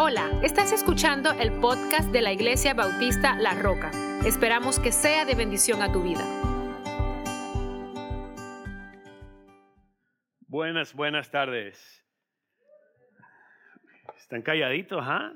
[0.00, 3.90] Hola, estás escuchando el podcast de la Iglesia Bautista La Roca.
[4.24, 6.22] Esperamos que sea de bendición a tu vida.
[10.46, 12.06] Buenas, buenas tardes.
[14.16, 15.32] ¿Están calladitos, ah?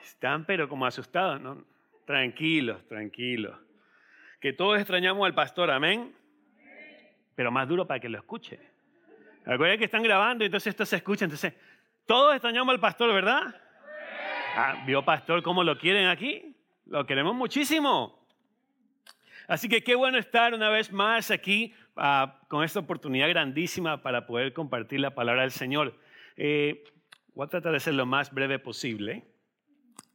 [0.00, 1.64] Están pero como asustados, ¿no?
[2.04, 3.58] Tranquilos, tranquilos.
[4.40, 6.14] Que todos extrañamos al pastor, amén.
[7.34, 8.60] Pero más duro para que lo escuche.
[9.44, 11.24] Acuérdense que están grabando y entonces esto se escucha.
[11.24, 11.52] Entonces,
[12.06, 13.42] todos extrañamos al pastor, ¿verdad?
[14.56, 16.56] Ah, ¿Vio pastor cómo lo quieren aquí?
[16.86, 18.24] Lo queremos muchísimo.
[19.48, 24.26] Así que qué bueno estar una vez más aquí ah, con esta oportunidad grandísima para
[24.26, 25.94] poder compartir la palabra del Señor.
[26.36, 26.84] Eh,
[27.34, 29.24] voy a tratar de ser lo más breve posible.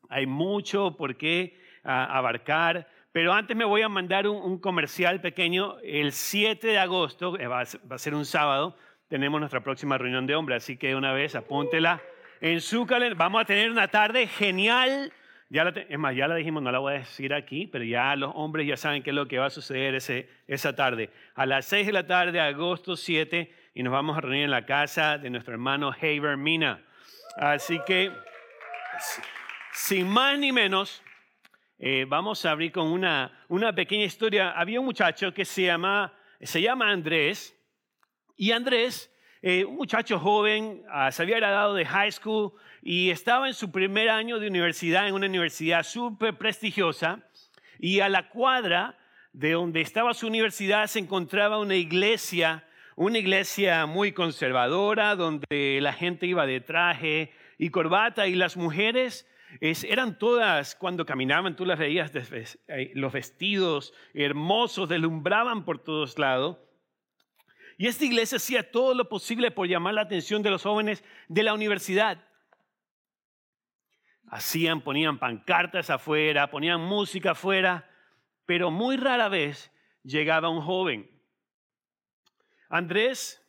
[0.10, 5.78] Hay mucho por qué ah, abarcar, pero antes me voy a mandar un, comercial pequeño.
[5.84, 8.78] El 7 de agosto, eh, va a ser un sábado,
[9.12, 12.02] tenemos nuestra próxima reunión de hombres, así que una vez apúntela
[12.40, 13.18] en su calendario.
[13.18, 15.12] Vamos a tener una tarde genial.
[15.50, 18.16] Ya la es más, ya la dijimos, no la voy a decir aquí, pero ya
[18.16, 21.10] los hombres ya saben qué es lo que va a suceder ese, esa tarde.
[21.36, 24.66] A las 6 de la tarde, agosto 7, y nos vamos a reunir en la
[24.66, 26.82] casa de nuestro hermano Haver Mina.
[27.36, 28.14] Así que,
[29.74, 31.04] sin más ni menos,
[31.80, 34.52] eh, vamos a abrir con una, una pequeña historia.
[34.52, 37.58] Había un muchacho que se llama, se llama Andrés,
[38.36, 43.48] y Andrés, eh, un muchacho joven, uh, se había graduado de high school y estaba
[43.48, 47.28] en su primer año de universidad, en una universidad súper prestigiosa,
[47.80, 48.98] y a la cuadra
[49.34, 55.94] de donde estaba su universidad se encontraba una iglesia, una iglesia muy conservadora, donde la
[55.94, 59.28] gente iba de traje y corbata y las mujeres
[59.60, 62.12] eran todas, cuando caminaban, tú las veías,
[62.68, 66.58] eh, los vestidos hermosos, deslumbraban por todos lados.
[67.82, 71.42] Y esta iglesia hacía todo lo posible por llamar la atención de los jóvenes de
[71.42, 72.24] la universidad.
[74.28, 77.90] Hacían, ponían pancartas afuera, ponían música afuera,
[78.46, 79.72] pero muy rara vez
[80.04, 81.10] llegaba un joven.
[82.70, 83.44] Andrés,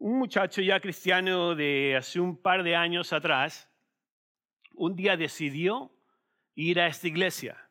[0.00, 3.72] un muchacho ya cristiano de hace un par de años atrás,
[4.74, 5.90] un día decidió
[6.54, 7.65] ir a esta iglesia.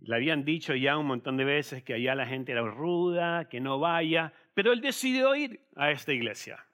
[0.00, 3.60] Le habían dicho ya un montón de veces que allá la gente era ruda, que
[3.60, 6.64] no vaya, pero él decidió ir a esta iglesia.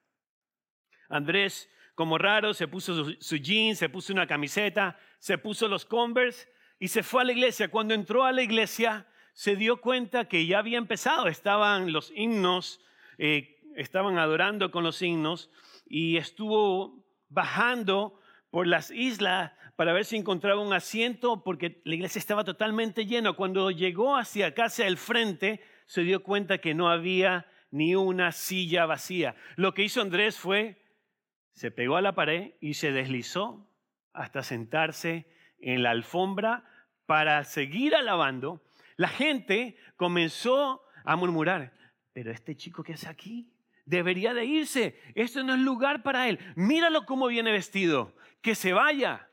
[1.09, 5.84] Andrés, como raro, se puso su, su jeans, se puso una camiseta, se puso los
[5.84, 7.69] Converse y se fue a la iglesia.
[7.69, 12.81] Cuando entró a la iglesia, se dio cuenta que ya había empezado, estaban los himnos,
[13.19, 15.50] eh, estaban adorando con los himnos
[15.87, 18.21] y estuvo bajando
[18.52, 23.32] por las islas para ver si encontraba un asiento, porque la iglesia estaba totalmente llena.
[23.32, 28.84] Cuando llegó hacia casa el frente, se dio cuenta que no había ni una silla
[28.84, 29.34] vacía.
[29.56, 30.84] Lo que hizo Andrés fue,
[31.54, 33.66] se pegó a la pared y se deslizó
[34.12, 35.26] hasta sentarse
[35.58, 36.68] en la alfombra
[37.06, 38.62] para seguir alabando.
[38.96, 41.72] La gente comenzó a murmurar,
[42.12, 43.50] pero este chico que hace aquí
[43.86, 45.00] debería de irse.
[45.14, 46.38] Este no es lugar para él.
[46.54, 48.14] Míralo cómo viene vestido.
[48.42, 49.28] Que se vaya.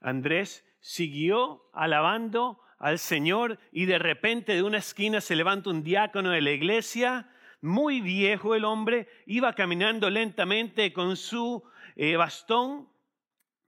[0.00, 6.30] Andrés siguió alabando al Señor y de repente de una esquina se levanta un diácono
[6.30, 7.30] de la iglesia,
[7.60, 11.64] muy viejo el hombre, iba caminando lentamente con su
[11.96, 12.88] eh, bastón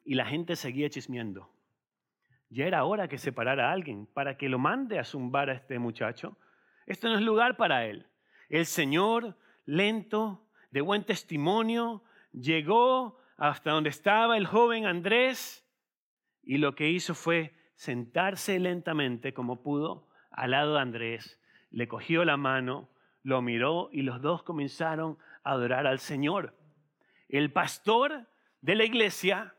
[0.05, 1.51] y la gente seguía chismeando.
[2.51, 5.79] Ya era hora que se parara alguien para que lo mande a zumbar a este
[5.79, 6.37] muchacho.
[6.87, 8.07] Esto no es lugar para él.
[8.49, 12.03] El Señor lento, de buen testimonio,
[12.33, 15.65] llegó hasta donde estaba el joven Andrés
[16.43, 21.41] y lo que hizo fue sentarse lentamente como pudo al lado de Andrés,
[21.71, 22.91] le cogió la mano,
[23.23, 26.57] lo miró y los dos comenzaron a adorar al Señor.
[27.29, 28.27] El pastor
[28.61, 29.55] de la iglesia,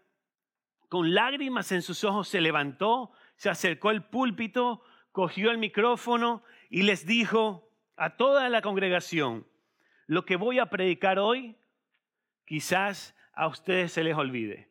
[0.90, 6.84] con lágrimas en sus ojos, se levantó, se acercó al púlpito, cogió el micrófono y
[6.84, 9.48] les dijo a toda la congregación,
[10.06, 11.56] lo que voy a predicar hoy
[12.46, 14.68] quizás a ustedes se les olvide,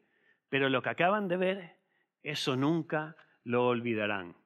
[0.50, 1.76] pero lo que acaban de ver,
[2.22, 4.36] eso nunca lo olvidarán.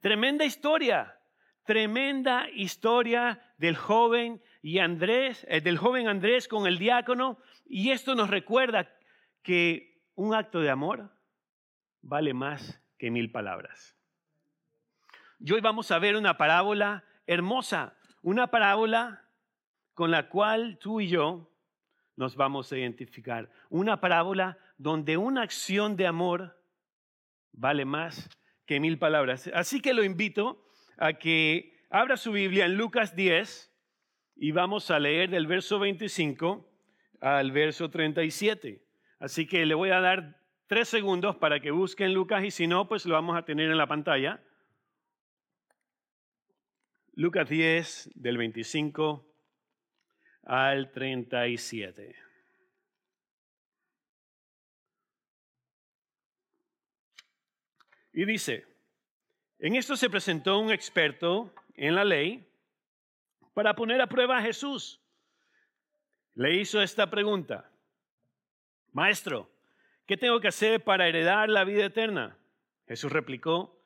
[0.00, 1.18] Tremenda historia,
[1.64, 8.14] tremenda historia del joven y Andrés, eh, del joven Andrés con el diácono, y esto
[8.14, 8.86] nos recuerda
[9.42, 11.10] que un acto de amor
[12.02, 13.96] vale más que mil palabras.
[15.38, 19.24] Y hoy vamos a ver una parábola hermosa, una parábola
[19.94, 21.49] con la cual tú y yo
[22.20, 23.50] nos vamos a identificar.
[23.70, 26.54] Una parábola donde una acción de amor
[27.50, 28.28] vale más
[28.66, 29.50] que mil palabras.
[29.54, 30.62] Así que lo invito
[30.98, 33.74] a que abra su Biblia en Lucas 10
[34.36, 36.70] y vamos a leer del verso 25
[37.22, 38.84] al verso 37.
[39.18, 42.86] Así que le voy a dar tres segundos para que busquen Lucas y si no,
[42.86, 44.42] pues lo vamos a tener en la pantalla.
[47.14, 49.29] Lucas 10 del 25
[50.44, 52.16] al 37.
[58.12, 58.66] Y dice,
[59.58, 62.46] en esto se presentó un experto en la ley
[63.54, 65.00] para poner a prueba a Jesús.
[66.34, 67.70] Le hizo esta pregunta,
[68.92, 69.50] Maestro,
[70.06, 72.36] ¿qué tengo que hacer para heredar la vida eterna?
[72.88, 73.78] Jesús replicó,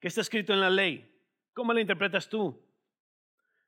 [0.00, 1.08] ¿qué está escrito en la ley?
[1.52, 2.60] ¿Cómo la interpretas tú?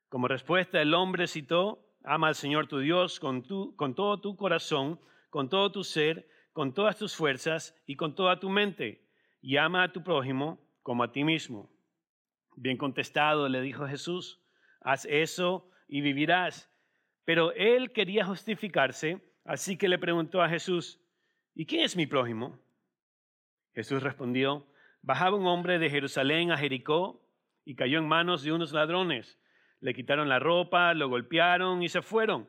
[0.09, 3.41] Como respuesta, el hombre citó, ama al Señor tu Dios con,
[3.75, 4.99] con todo tu corazón,
[5.29, 9.07] con todo tu ser, con todas tus fuerzas y con toda tu mente,
[9.41, 11.69] y ama a tu prójimo como a ti mismo.
[12.55, 14.41] Bien contestado, le dijo Jesús,
[14.81, 16.69] haz eso y vivirás.
[17.23, 20.99] Pero él quería justificarse, así que le preguntó a Jesús,
[21.53, 22.59] ¿y quién es mi prójimo?
[23.73, 24.67] Jesús respondió,
[25.01, 27.25] bajaba un hombre de Jerusalén a Jericó
[27.63, 29.39] y cayó en manos de unos ladrones.
[29.81, 32.47] Le quitaron la ropa, lo golpearon y se fueron.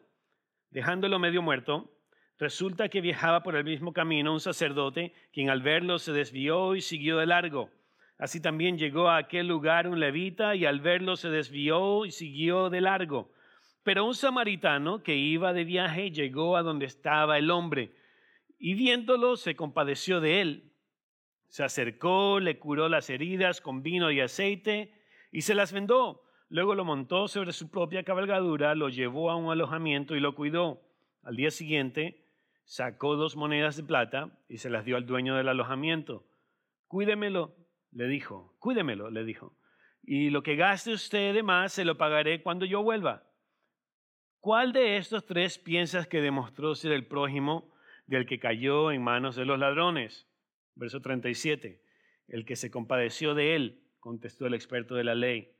[0.70, 1.90] Dejándolo medio muerto,
[2.38, 6.80] resulta que viajaba por el mismo camino un sacerdote, quien al verlo se desvió y
[6.80, 7.70] siguió de largo.
[8.18, 12.70] Así también llegó a aquel lugar un levita y al verlo se desvió y siguió
[12.70, 13.32] de largo.
[13.82, 17.92] Pero un samaritano que iba de viaje llegó a donde estaba el hombre
[18.58, 20.72] y viéndolo se compadeció de él.
[21.48, 24.92] Se acercó, le curó las heridas con vino y aceite
[25.32, 26.21] y se las vendó.
[26.52, 30.82] Luego lo montó sobre su propia cabalgadura, lo llevó a un alojamiento y lo cuidó.
[31.22, 32.26] Al día siguiente
[32.66, 36.26] sacó dos monedas de plata y se las dio al dueño del alojamiento.
[36.88, 37.56] Cuídemelo,
[37.90, 38.54] le dijo.
[38.58, 39.56] Cuídemelo, le dijo.
[40.02, 43.22] Y lo que gaste usted de más se lo pagaré cuando yo vuelva.
[44.38, 47.72] ¿Cuál de estos tres piensas que demostró ser el prójimo
[48.06, 50.28] del que cayó en manos de los ladrones?
[50.74, 51.82] Verso 37.
[52.28, 55.56] El que se compadeció de él, contestó el experto de la ley.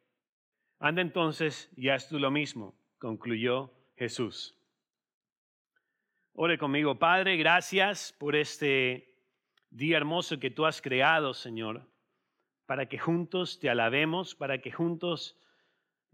[0.83, 4.59] Anda entonces y haz tú lo mismo, concluyó Jesús.
[6.33, 9.15] Ore conmigo, Padre, gracias por este
[9.71, 11.89] día hermoso que tú has creado, Señor,
[12.67, 15.41] para que juntos te alabemos, para que juntos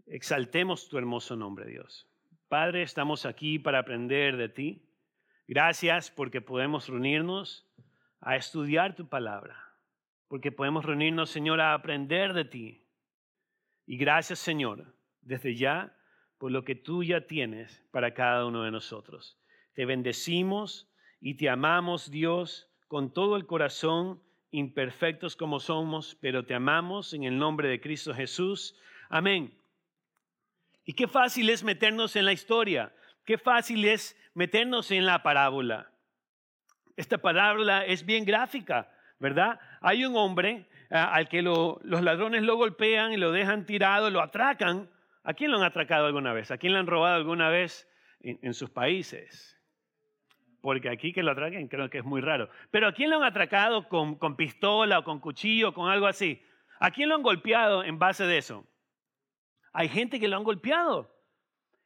[0.05, 2.07] exaltemos tu hermoso nombre, Dios.
[2.47, 4.87] Padre, estamos aquí para aprender de ti.
[5.47, 7.67] Gracias porque podemos reunirnos
[8.21, 9.73] a estudiar tu palabra,
[10.27, 12.78] porque podemos reunirnos, Señor, a aprender de ti.
[13.89, 14.93] Y gracias, Señor,
[15.23, 15.97] desde ya
[16.37, 19.41] por lo que tú ya tienes para cada uno de nosotros.
[19.73, 24.21] Te bendecimos y te amamos, Dios, con todo el corazón,
[24.51, 28.79] imperfectos como somos, pero te amamos en el nombre de Cristo Jesús.
[29.09, 29.59] Amén.
[30.85, 32.93] Y qué fácil es meternos en la historia,
[33.25, 35.91] qué fácil es meternos en la parábola.
[36.95, 39.59] Esta parábola es bien gráfica, ¿verdad?
[39.81, 44.89] Hay un hombre al que los ladrones lo golpean y lo dejan tirado, lo atracan.
[45.23, 46.49] ¿A quién lo han atracado alguna vez?
[46.51, 47.87] ¿A quién le han robado alguna vez
[48.21, 49.61] en, sus países?
[50.61, 52.49] Porque aquí que lo atraquen creo que es muy raro.
[52.71, 56.41] Pero ¿a quién lo han atracado con, pistola o con cuchillo, con algo así?
[56.79, 58.65] ¿A quién lo han golpeado en base de eso?
[59.73, 61.15] Hay gente que lo han golpeado.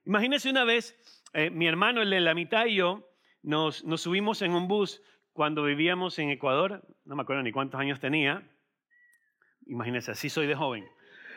[0.05, 0.95] Imagínense una vez,
[1.33, 3.09] eh, mi hermano, el de la mitad y yo,
[3.41, 5.01] nos, nos subimos en un bus
[5.33, 8.47] cuando vivíamos en Ecuador, no me acuerdo ni cuántos años tenía,
[9.67, 10.85] imagínense, así soy de joven.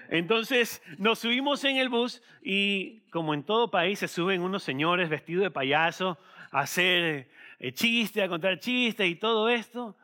[0.08, 5.08] Entonces nos subimos en el bus y como en todo país se suben unos señores
[5.08, 6.18] vestidos de payaso
[6.52, 7.28] a hacer
[7.58, 9.96] eh, chistes, a contar chistes y todo esto.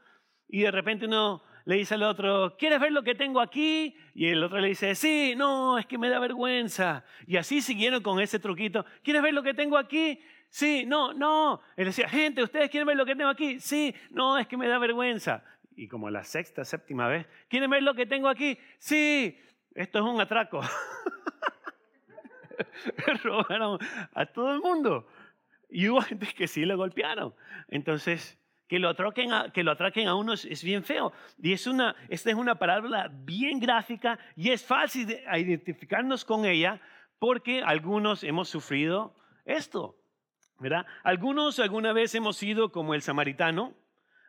[0.48, 3.96] Y de repente uno le dice al otro, ¿quieres ver lo que tengo aquí?
[4.14, 7.04] Y el otro le dice, sí, no, es que me da vergüenza.
[7.26, 10.20] Y así siguieron con ese truquito, ¿quieres ver lo que tengo aquí?
[10.48, 11.62] Sí, no, no.
[11.76, 13.60] Él decía, gente, ¿ustedes quieren ver lo que tengo aquí?
[13.60, 15.44] Sí, no, es que me da vergüenza.
[15.76, 18.58] Y como la sexta, séptima vez, ¿quieren ver lo que tengo aquí?
[18.78, 19.38] Sí,
[19.74, 20.60] esto es un atraco.
[23.22, 23.78] Robaron
[24.14, 25.06] a todo el mundo.
[25.68, 27.34] Y hubo gente que sí le golpearon.
[27.68, 28.38] Entonces,
[28.72, 31.12] que lo atraquen a, que lo atraquen a uno es, bien feo.
[31.42, 36.46] Y es una, esta es una parábola bien gráfica y es fácil de identificarnos con
[36.46, 36.80] ella
[37.18, 39.14] porque algunos hemos sufrido
[39.44, 39.98] esto,
[40.58, 40.86] ¿verdad?
[41.02, 43.74] Algunos alguna vez hemos sido como el samaritano,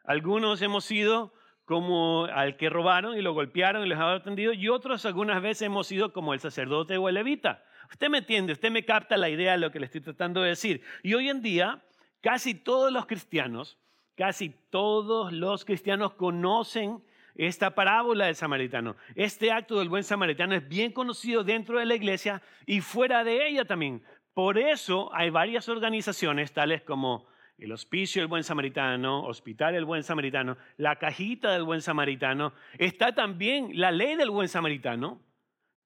[0.04, 1.34] algunos hemos sido
[1.66, 5.64] como al que robaron y lo golpearon y les ha atendido, y otros algunas veces
[5.64, 7.64] hemos sido como el sacerdote o el levita.
[7.92, 10.50] Usted me entiende, usted me capta la idea de lo que le estoy tratando de
[10.50, 10.82] decir.
[11.04, 11.84] Y hoy en día,
[12.22, 13.78] casi todos los cristianos
[14.16, 17.04] Casi todos los cristianos conocen
[17.36, 18.96] esta parábola del samaritano.
[19.16, 23.48] Este acto del buen samaritano es bien conocido dentro de la iglesia y fuera de
[23.48, 24.04] ella también.
[24.36, 27.26] Por eso hay varias organizaciones, tales como
[27.64, 33.16] el hospicio del buen samaritano, hospital del buen samaritano, la cajita del buen samaritano, está
[33.16, 35.22] también la ley del buen samaritano,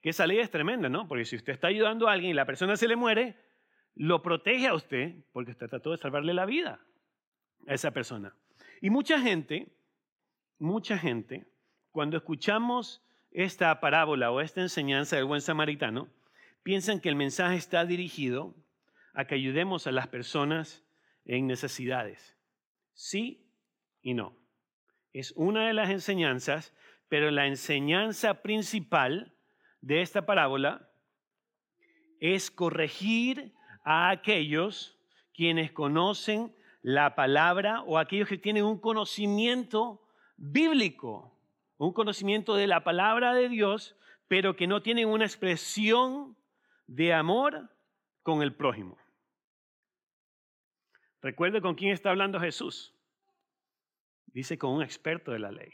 [0.01, 1.07] que esa ley es tremenda, ¿no?
[1.07, 3.35] Porque si usted está ayudando a alguien y la persona se le muere,
[3.93, 6.79] lo protege a usted porque usted trató de salvarle la vida
[7.67, 8.33] a esa persona.
[8.81, 9.67] Y mucha gente,
[10.57, 11.45] mucha gente,
[11.91, 16.07] cuando escuchamos esta parábola o esta enseñanza del buen samaritano,
[16.63, 18.55] piensan que el mensaje está dirigido
[19.13, 20.86] a que ayudemos a las personas
[21.27, 22.35] en necesidades.
[22.93, 23.45] Sí
[24.01, 24.35] y no.
[25.13, 26.73] Es una de las enseñanzas,
[27.09, 29.35] pero la enseñanza principal
[29.81, 30.89] de esta parábola
[32.19, 33.53] es corregir
[33.83, 34.99] a aquellos
[35.33, 40.01] quienes conocen la palabra o aquellos que tienen un conocimiento
[40.37, 41.37] bíblico,
[41.77, 43.95] un conocimiento de la palabra de Dios,
[44.27, 46.35] pero que no tienen una expresión
[46.87, 47.69] de amor
[48.23, 48.97] con el prójimo.
[51.21, 52.93] Recuerde con quién está hablando Jesús.
[54.27, 55.73] Dice con un experto de la ley.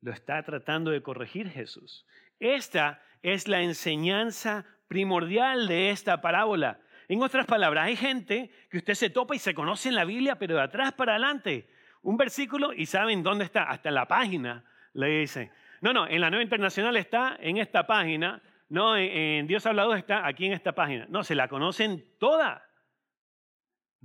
[0.00, 2.06] Lo está tratando de corregir Jesús.
[2.38, 6.80] Esta es la enseñanza primordial de esta parábola.
[7.08, 10.38] En otras palabras, hay gente que usted se topa y se conoce en la Biblia,
[10.38, 11.68] pero de atrás para adelante.
[12.02, 15.50] Un versículo y saben dónde está, hasta la página le dice.
[15.80, 20.26] No, no, en la Nueva Internacional está en esta página, no, en Dios hablado está
[20.26, 21.06] aquí en esta página.
[21.08, 22.65] No, se la conocen toda.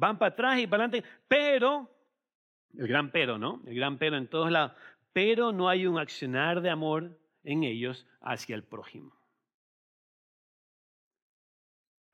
[0.02, 1.88] Van para atrás y para adelante, pero,
[2.76, 3.62] el gran pero, ¿no?
[3.68, 4.72] El gran pero en todos lados,
[5.14, 9.16] pero no hay un accionar de amor en ellos hacia el prójimo.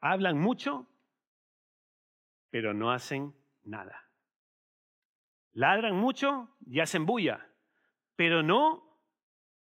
[0.02, 0.86] Hablan mucho,
[2.50, 4.04] pero no hacen nada.
[5.54, 7.48] Ladran mucho y hacen bulla,
[8.18, 9.00] pero no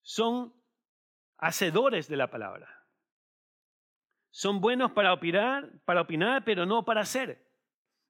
[0.03, 0.53] son
[1.37, 2.85] hacedores de la palabra.
[4.31, 7.48] Son buenos para opinar, para opinar, pero no para hacer.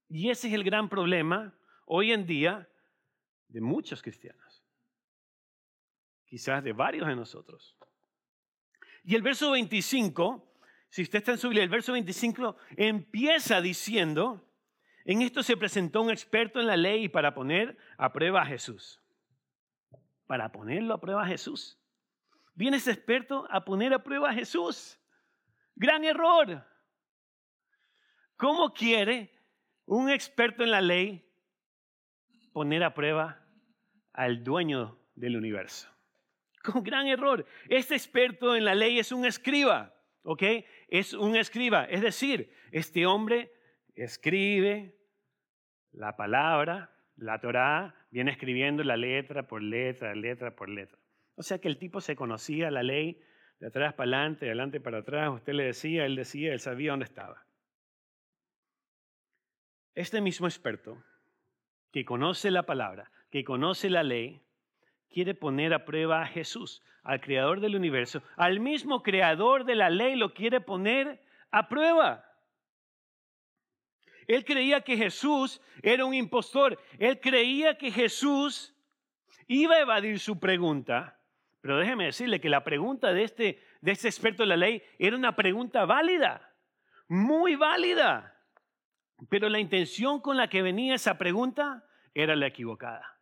[0.09, 2.69] Y ese es el gran problema hoy en día
[3.49, 4.65] de muchos cristianos.
[6.25, 7.77] Quizás de varios de nosotros.
[9.05, 10.49] Y el verso 25
[10.91, 14.45] si usted está en su Biblia, el verso 25 empieza diciendo,
[15.05, 19.01] en esto se presentó un experto en la ley para poner a prueba a Jesús.
[20.27, 21.79] Para ponerlo a prueba a Jesús.
[22.55, 24.99] Viene ese experto a poner a prueba a Jesús.
[25.77, 26.67] Gran error.
[28.37, 29.38] ¿Cómo quiere
[29.89, 31.25] un experto en la ley
[32.53, 33.45] poner a prueba
[34.13, 35.89] al dueño del universo?
[36.63, 37.45] Con gran error.
[37.69, 39.95] Este experto en la ley es un escriba.
[40.29, 40.43] ¿ok?
[40.89, 43.51] Es un escriba, es decir, este hombre
[43.95, 44.95] escribe
[45.93, 50.99] la palabra, la Torá, viene escribiendo la letra por letra, letra por letra.
[51.35, 53.21] O sea que el tipo se conocía la ley
[53.59, 56.91] de atrás para adelante, de adelante para atrás, usted le decía, él decía, él sabía
[56.91, 57.47] dónde estaba.
[59.99, 61.03] Este mismo experto,
[61.91, 64.41] que conoce la palabra, que conoce la ley,
[65.11, 69.91] quiere poner a prueba a Jesús, al creador del universo, al mismo creador de la
[69.91, 72.25] ley lo quiere poner a prueba.
[74.29, 76.79] Él creía que Jesús era un impostor.
[77.01, 78.73] Él creía que Jesús
[79.49, 81.19] iba a evadir su pregunta.
[81.61, 85.17] Pero déjeme decirle que la pregunta de este, de este experto de la ley era
[85.17, 86.55] una pregunta válida,
[87.09, 88.38] muy válida.
[89.29, 91.85] Pero la intención con la que venía esa pregunta
[92.15, 93.19] era la equivocada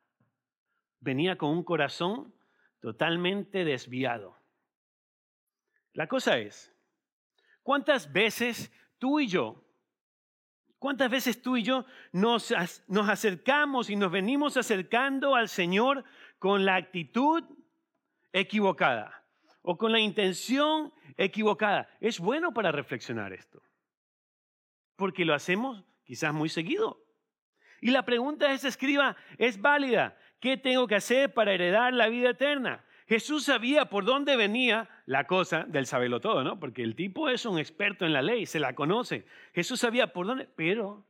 [1.07, 2.35] venía con un corazón
[2.81, 4.37] totalmente desviado.
[5.93, 6.75] La cosa es,
[7.63, 9.65] ¿cuántas veces tú y yo,
[10.79, 12.53] cuántas veces tú y yo nos,
[12.89, 16.05] nos acercamos y nos venimos acercando al Señor
[16.39, 17.45] con la actitud
[18.33, 19.25] equivocada
[19.63, 21.89] o con la intención equivocada?
[22.01, 23.63] Es bueno para reflexionar esto,
[24.97, 27.03] porque lo hacemos quizás muy seguido.
[27.81, 30.17] Y la pregunta de ese escriba es válida.
[30.41, 32.85] ¿Qué tengo que hacer para heredar la vida eterna?
[33.07, 36.59] Jesús sabía por dónde venía la cosa del sabelo todo, ¿no?
[36.59, 39.27] Porque el tipo es un experto en la ley, se la conoce.
[39.55, 41.07] Jesús sabía por dónde, pero,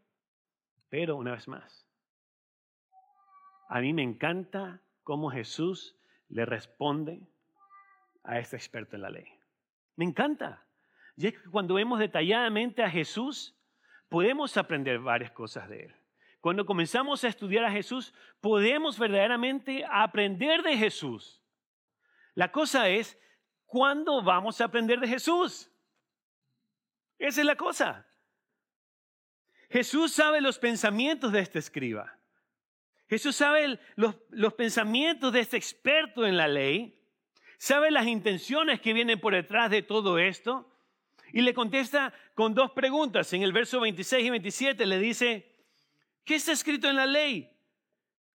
[0.90, 1.86] pero una vez más,
[3.68, 5.96] a mí me encanta cómo Jesús
[6.28, 7.22] le responde
[8.24, 9.26] a este experto en la ley.
[9.96, 10.64] Me encanta.
[11.16, 13.55] Y es que cuando vemos detalladamente a Jesús,
[14.08, 15.96] podemos aprender varias cosas de él.
[16.40, 21.42] Cuando comenzamos a estudiar a Jesús, podemos verdaderamente aprender de Jesús.
[22.34, 23.18] La cosa es,
[23.64, 25.70] ¿cuándo vamos a aprender de Jesús?
[27.18, 28.06] Esa es la cosa.
[29.70, 32.16] Jesús sabe los pensamientos de este escriba.
[33.08, 37.00] Jesús sabe los, los, pensamientos de este experto en la ley.
[37.58, 40.75] Sabe las intenciones que vienen por detrás de todo esto.
[41.36, 43.30] Y le contesta con dos preguntas.
[43.34, 45.54] En el verso 26 y 27 le dice,
[46.24, 47.54] ¿Qué está escrito en la ley?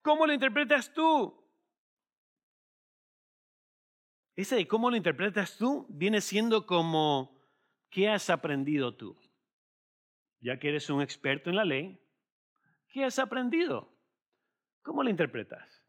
[0.04, 1.36] ¿Cómo lo interpretas tú?
[4.36, 7.42] Ese de cómo lo interpretas tú viene siendo como,
[7.90, 9.18] ¿qué has aprendido tú?
[10.40, 12.00] Ya que eres un experto en la ley,
[12.90, 13.92] ¿qué has aprendido?
[14.84, 15.84] ¿Cómo lo interpretas?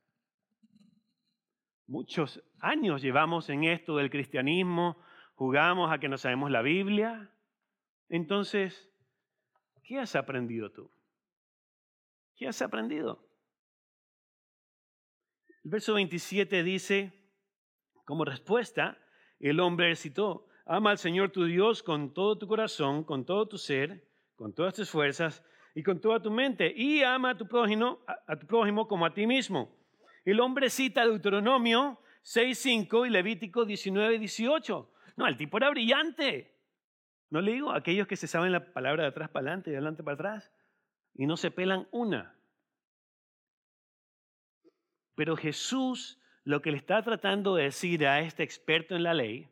[1.87, 4.97] Muchos años llevamos en esto del cristianismo,
[5.35, 7.31] jugamos a que no sabemos la Biblia.
[8.09, 8.91] Entonces,
[9.83, 10.91] ¿qué has aprendido tú?
[12.37, 13.29] ¿Qué has aprendido?
[15.65, 17.12] El verso 27 dice,
[18.05, 18.99] como respuesta,
[19.39, 23.59] el hombre recitó, ama al Señor tu Dios con todo tu corazón, con todo tu
[23.59, 28.01] ser, con todas tus fuerzas y con toda tu mente, y ama a tu prójimo,
[28.27, 29.77] a tu prójimo como a ti mismo.
[30.25, 34.89] El hombre cita Deuteronomio 6.5 y Levítico 19.18.
[35.16, 36.54] No, el tipo era brillante.
[37.31, 39.73] No le digo a aquellos que se saben la palabra de atrás para adelante y
[39.73, 40.52] de adelante para atrás
[41.14, 42.35] y no se pelan una.
[45.14, 49.49] Pero Jesús lo que le está tratando de decir a este experto en la ley,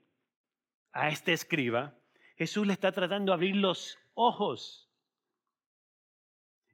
[0.92, 1.94] a este escriba,
[2.36, 4.90] Jesús le está tratando de abrir los ojos.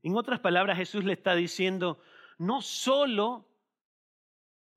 [0.02, 2.00] En otras palabras, Jesús le está diciendo,
[2.38, 3.48] no solo,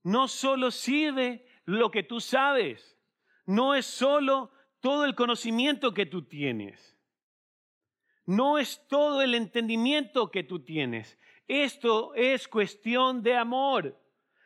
[0.04, 2.99] no solo sirve lo que tú sabes,
[3.50, 6.96] no es solo todo el conocimiento que tú tienes,
[8.28, 14.00] no es todo el entendimiento que tú tienes, esto es cuestión de amor.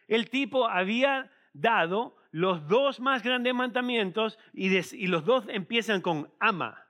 [0.07, 4.69] El tipo había dado los dos más grandes mandamientos y,
[5.07, 6.88] los dos empiezan con ama.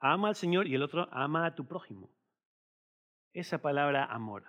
[0.00, 2.10] Ama al Señor y el otro ama a tu prójimo.
[3.32, 4.44] Esa palabra amor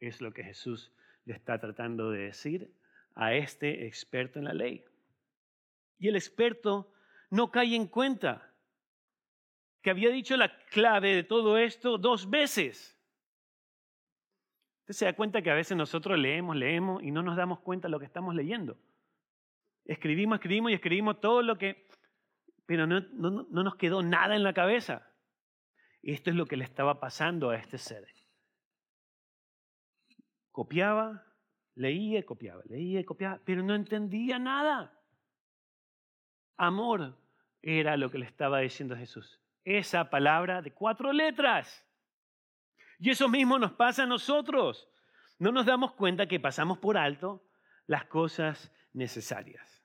[0.00, 0.90] es lo que Jesús
[1.26, 2.72] le está tratando de decir
[3.14, 4.86] a este experto en la ley.
[5.98, 6.92] Y el experto
[7.30, 8.54] no cae en cuenta
[9.82, 13.00] que había dicho la clave de todo esto dos veces.
[14.80, 17.88] Usted se da cuenta que a veces nosotros leemos, leemos y no nos damos cuenta
[17.88, 18.78] de lo que estamos leyendo.
[19.84, 21.88] Escribimos, escribimos y escribimos todo lo que...
[22.66, 25.08] Pero no, no nos quedó nada en la cabeza.
[26.02, 28.06] Y esto es lo que le estaba pasando a este ser.
[30.50, 31.24] Copiaba,
[31.74, 34.95] leía y copiaba, leía y copiaba, pero no entendía nada.
[36.56, 37.16] Amor
[37.62, 39.40] era lo que le estaba diciendo Jesús.
[39.64, 41.84] Esa palabra de cuatro letras.
[42.98, 44.88] Y eso mismo nos pasa a nosotros.
[45.38, 47.42] No nos damos cuenta que pasamos por alto
[47.86, 49.84] las cosas necesarias.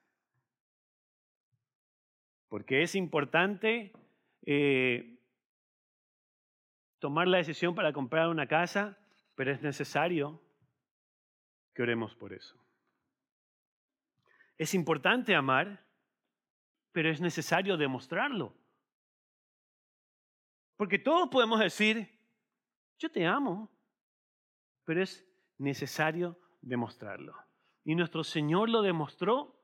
[2.47, 3.91] Porque es importante
[4.45, 5.17] eh,
[6.99, 8.97] tomar la decisión para comprar una casa,
[9.35, 10.41] pero es necesario
[11.73, 12.57] que oremos por eso.
[14.57, 15.83] Es importante amar,
[16.91, 18.53] pero es necesario demostrarlo.
[20.75, 22.19] Porque todos podemos decir,
[22.97, 23.71] yo te amo,
[24.83, 25.25] pero es
[25.57, 27.35] necesario demostrarlo.
[27.83, 29.59] Y nuestro Señor lo demostró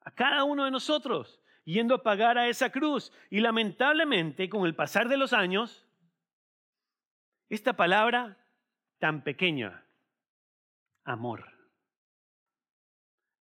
[0.00, 3.12] a cada uno de nosotros, yendo a pagar a esa cruz.
[3.30, 5.86] Y lamentablemente, con el pasar de los años,
[7.48, 8.38] esta palabra
[8.98, 9.84] tan pequeña,
[11.04, 11.44] amor,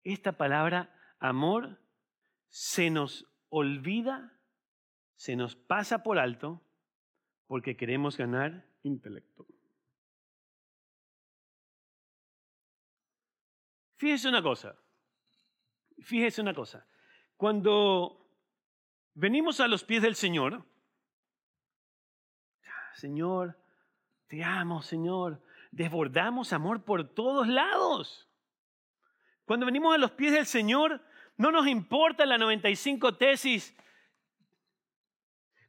[0.03, 1.79] esta palabra amor
[2.51, 4.37] se nos olvida,
[5.15, 6.61] se nos pasa por alto
[7.47, 9.47] porque queremos ganar intelecto.
[13.95, 14.75] Fíjese una cosa,
[15.99, 16.85] fíjese una cosa.
[17.37, 18.29] Cuando
[19.13, 20.65] venimos a los pies del Señor,
[22.95, 23.57] Señor,
[24.27, 28.27] te amo, Señor, desbordamos amor por todos lados.
[29.45, 31.01] Cuando venimos a los pies del Señor,
[31.41, 33.75] no nos importa la 95 tesis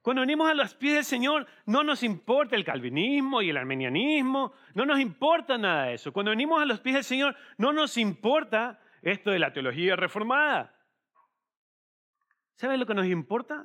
[0.03, 4.53] cuando venimos a los pies del Señor, no nos importa el calvinismo y el armenianismo,
[4.75, 6.13] no nos importa nada de eso.
[6.13, 10.75] Cuando venimos a los pies del Señor, no nos importa esto de la teología reformada.
[12.57, 13.65] ¿Sabe lo que nos importa?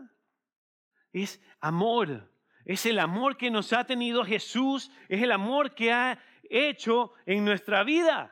[1.11, 2.31] Es amor.
[2.65, 7.45] Es el amor que nos ha tenido Jesús, es el amor que ha hecho en
[7.45, 8.31] nuestra vida.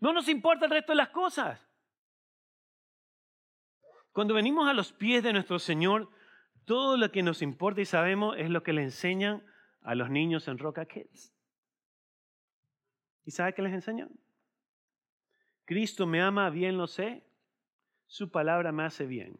[0.00, 1.65] No nos importa el resto de las cosas.
[4.16, 6.08] Cuando venimos a los pies de nuestro Señor,
[6.64, 9.44] todo lo que nos importa y sabemos es lo que le enseñan
[9.82, 11.34] a los niños en Roca Kids.
[13.26, 14.08] ¿Y sabe qué les enseñan?
[15.66, 17.26] Cristo me ama, bien lo sé.
[18.06, 19.38] Su palabra me hace bien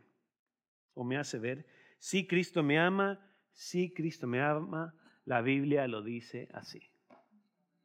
[0.93, 1.67] o me hace ver.
[1.99, 3.19] Si Cristo me ama,
[3.53, 6.83] si Cristo me ama, la Biblia lo dice así.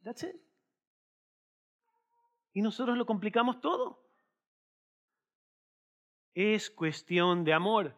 [0.03, 0.35] That's it.
[2.51, 4.10] Y nosotros lo complicamos todo.
[6.33, 7.95] Es cuestión de amor.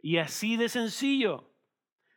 [0.00, 1.44] Y así de sencillo.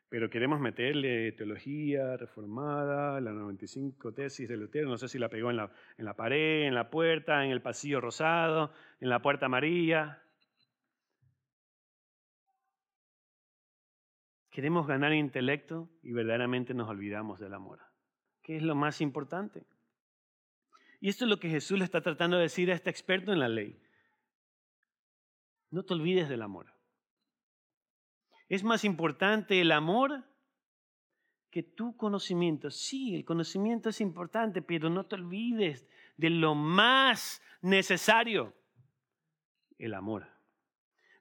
[0.09, 5.49] pero queremos meterle teología reformada, la 95 tesis de Lutero, no sé si la pegó
[5.49, 9.45] en la, en la pared, en la puerta, en el pasillo rosado, en la puerta
[9.45, 10.21] amarilla.
[14.49, 17.79] Queremos ganar intelecto y verdaderamente nos olvidamos del amor.
[18.43, 19.63] ¿Qué es lo más importante?
[20.99, 23.39] Y esto es lo que Jesús le está tratando de decir a este experto en
[23.39, 23.81] la ley.
[25.71, 26.73] No te olvides del amor.
[28.49, 30.23] Es más importante el amor
[31.49, 32.69] que tu conocimiento.
[32.69, 38.53] Sí, el conocimiento es importante, pero no te olvides de lo más necesario,
[39.77, 40.27] el amor.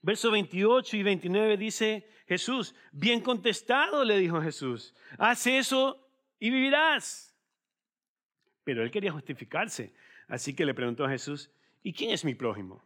[0.02, 6.08] Verso 28 y 29 dice Jesús, bien contestado, le dijo Jesús, haz eso
[6.38, 7.36] y vivirás.
[8.64, 9.94] Pero él quería justificarse,
[10.28, 11.50] así que le preguntó a Jesús,
[11.82, 12.82] ¿y quién es mi prójimo?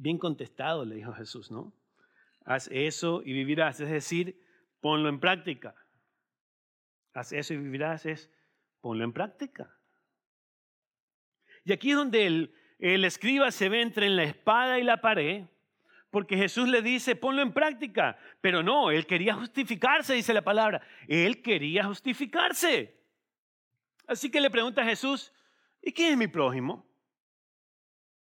[0.00, 1.74] Bien contestado, le dijo Jesús, ¿no?
[2.46, 3.80] Haz eso y vivirás.
[3.80, 4.42] Es decir,
[4.80, 5.74] ponlo en práctica.
[7.12, 8.30] Haz eso y vivirás es
[8.80, 9.76] ponlo en práctica.
[11.64, 15.44] Y aquí es donde el, escriba se ve entre la espada y la pared,
[16.08, 18.18] porque Jesús le dice, ponlo en práctica.
[18.40, 20.80] Pero no, él quería justificarse, dice la palabra.
[21.08, 22.98] Él quería justificarse.
[24.06, 25.30] Así que le pregunta a Jesús,
[25.82, 26.90] ¿y quién es mi prójimo?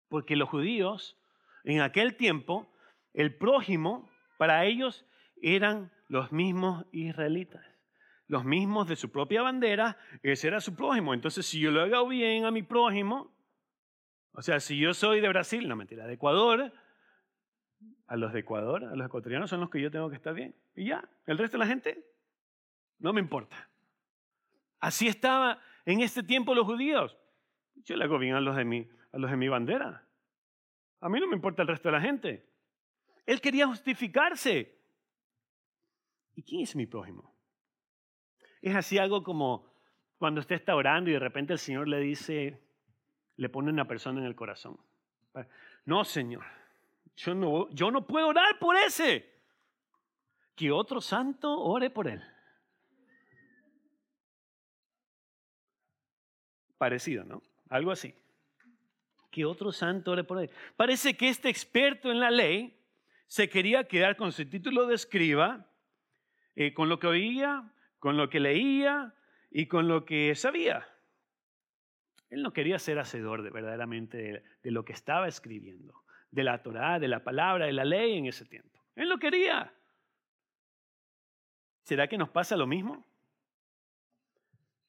[0.08, 1.18] Porque los judíos
[1.66, 2.72] en aquel tiempo
[3.14, 5.06] el prójimo para ellos
[5.42, 7.66] eran los mismos israelitas,
[8.28, 11.14] los mismos de su propia bandera, ese era su prójimo.
[11.14, 13.36] Entonces, si yo le hago bien a mi prójimo,
[14.32, 16.72] o sea, si yo soy de Brasil, no mentira, de Ecuador,
[18.08, 20.56] a los de Ecuador, a los ecuatorianos son los que yo tengo que estar bien.
[20.76, 22.06] Y ya, el resto de la gente,
[23.00, 23.70] no me importa.
[24.80, 27.18] Así estaba en este tiempo los judíos.
[27.84, 30.05] Yo le hago bien a los de mi, a los de mi bandera.
[31.02, 32.46] A mí no me importa el resto de la gente.
[33.26, 34.78] Él quería justificarse.
[36.36, 37.34] ¿Y quién es mi prójimo?
[38.62, 39.72] Es así algo como
[40.18, 42.62] cuando usted está orando y de repente el Señor le dice,
[43.36, 44.80] le pone una persona en el corazón.
[45.86, 46.44] No, Señor,
[47.16, 49.34] yo no, yo no puedo orar por ese.
[50.56, 52.24] Que otro santo ore por él.
[56.78, 57.42] Parecido, ¿no?
[57.70, 58.14] Algo así.
[59.36, 60.50] Que otro santo ore por él.
[60.78, 62.80] Parece que este experto en la ley
[63.28, 65.68] se quería quedar con su título de escriba,
[66.56, 67.70] eh, con lo que oía,
[68.00, 69.14] con lo que leía
[69.52, 70.88] y con lo que sabía.
[72.30, 76.98] Él no quería ser hacedor de, verdaderamente de, lo que estaba escribiendo, de la Torah,
[76.98, 78.86] de la palabra, de la ley en ese tiempo.
[78.96, 79.74] Él lo quería.
[81.84, 83.06] ¿Será que nos pasa lo mismo?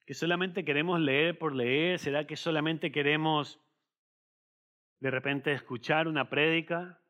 [0.06, 1.98] ¿Que solamente queremos leer por leer?
[1.98, 3.58] ¿Será que solamente queremos
[5.00, 7.00] de repente escuchar una prédica?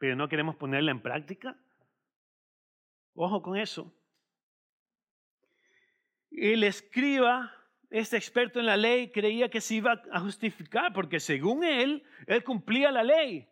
[0.00, 1.54] pero no queremos ponerla en práctica.
[3.12, 3.94] Ojo con eso.
[6.30, 7.54] El escriba,
[7.90, 12.42] este experto en la ley, creía que se iba a justificar porque según él, él
[12.42, 13.46] cumplía la ley.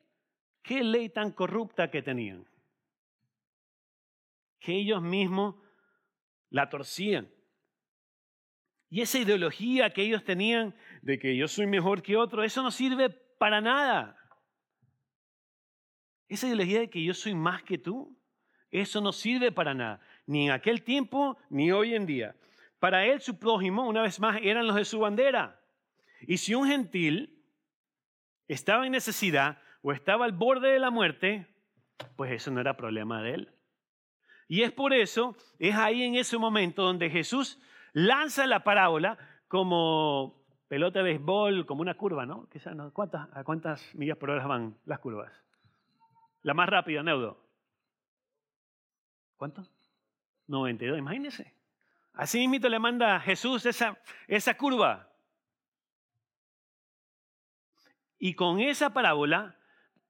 [0.63, 2.47] ¿Qué ley tan corrupta que tenían?
[4.59, 5.55] Que ellos mismos
[6.49, 7.29] la torcían.
[8.89, 12.71] Y esa ideología que ellos tenían de que yo soy mejor que otro, eso no
[12.71, 14.17] sirve para nada.
[16.29, 18.19] Esa ideología de que yo soy más que tú,
[18.71, 22.37] eso no sirve para nada, ni en aquel tiempo ni hoy en día.
[22.79, 25.61] Para él su prójimo, una vez más, eran los de su bandera.
[26.21, 27.43] Y si un gentil
[28.47, 31.47] estaba en necesidad o estaba al borde de la muerte,
[32.17, 33.55] pues eso no era problema de él.
[34.49, 37.59] Y es por eso, es ahí en ese momento donde Jesús
[37.93, 42.49] lanza la parábola como pelota de béisbol, como una curva, ¿no?
[42.93, 45.33] ¿Cuántas, ¿A cuántas millas por hora van las curvas?
[46.43, 47.43] La más rápida, Neudo.
[49.37, 49.67] ¿Cuánto?
[50.47, 51.55] 92, imagínese.
[52.13, 55.09] Así mismo le manda Jesús esa, esa curva.
[58.19, 59.57] Y con esa parábola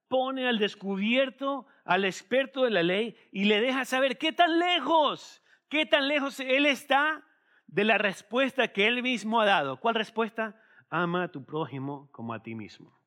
[0.07, 5.43] pone al descubierto al experto de la ley y le deja saber qué tan lejos,
[5.69, 7.23] qué tan lejos él está
[7.71, 9.79] de la respuesta que él mismo ha dado.
[9.79, 10.59] ¿Cuál respuesta?
[10.89, 12.99] Ama a tu prójimo como a ti mismo.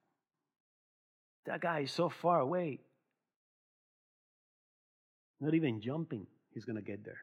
[1.44, 2.86] That guy is so far away.
[5.40, 7.18] Not even jumping, he's going to get there.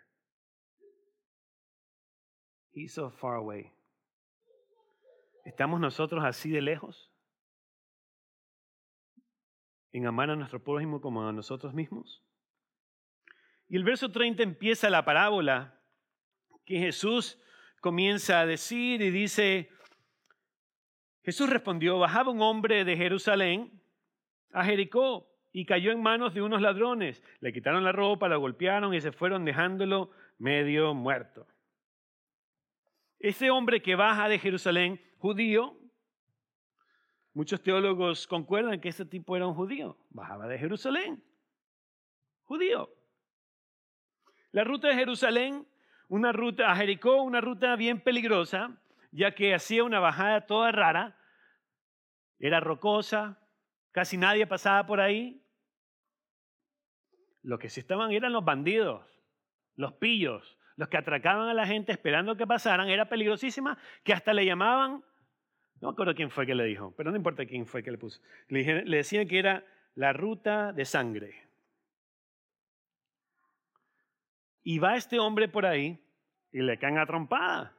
[2.72, 3.72] He's so far away.
[5.46, 7.10] ¿Estamos nosotros así de lejos?
[9.94, 12.22] ¿En amar a nuestro prójimo como a nosotros mismos?
[13.70, 15.79] Y el verso 30 empieza la parábola
[16.70, 17.40] que Jesús
[17.82, 19.72] comienza a decir y dice,
[21.24, 23.82] Jesús respondió, bajaba un hombre de Jerusalén
[24.52, 27.24] a Jericó y cayó en manos de unos ladrones.
[27.40, 31.48] Le quitaron la ropa, lo golpearon y se fueron dejándolo medio muerto.
[33.18, 35.76] Ese hombre que baja de Jerusalén, judío,
[37.34, 41.24] muchos teólogos concuerdan que ese tipo era un judío, bajaba de Jerusalén,
[42.44, 42.94] judío.
[44.52, 45.68] La ruta de Jerusalén,
[46.10, 48.76] una ruta a Jericó, una ruta bien peligrosa,
[49.12, 51.16] ya que hacía una bajada toda rara,
[52.40, 53.40] era rocosa,
[53.92, 55.42] casi nadie pasaba por ahí.
[57.44, 59.06] Los que sí estaban eran los bandidos,
[59.76, 64.34] los pillos, los que atracaban a la gente esperando que pasaran, era peligrosísima, que hasta
[64.34, 65.04] le llamaban,
[65.80, 67.98] no me acuerdo quién fue que le dijo, pero no importa quién fue que le
[67.98, 69.64] puso, le, le decían que era
[69.96, 71.49] la ruta de sangre.
[74.64, 76.00] Y va este hombre por ahí
[76.52, 77.76] y le caen a trompada.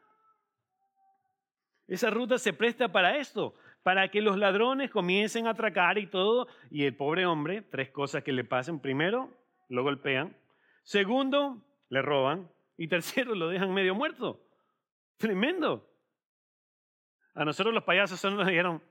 [1.87, 6.47] Esa ruta se presta para esto, para que los ladrones comiencen a atracar y todo,
[6.71, 8.81] y el pobre hombre, tres cosas que le pasen.
[8.81, 9.31] Primero,
[9.69, 10.37] lo golpean.
[10.85, 12.49] Segundo, le roban.
[12.77, 14.41] Y tercero, lo dejan medio muerto.
[15.17, 15.87] Tremendo.
[17.35, 18.83] A nosotros los payasos solo nos dijeron,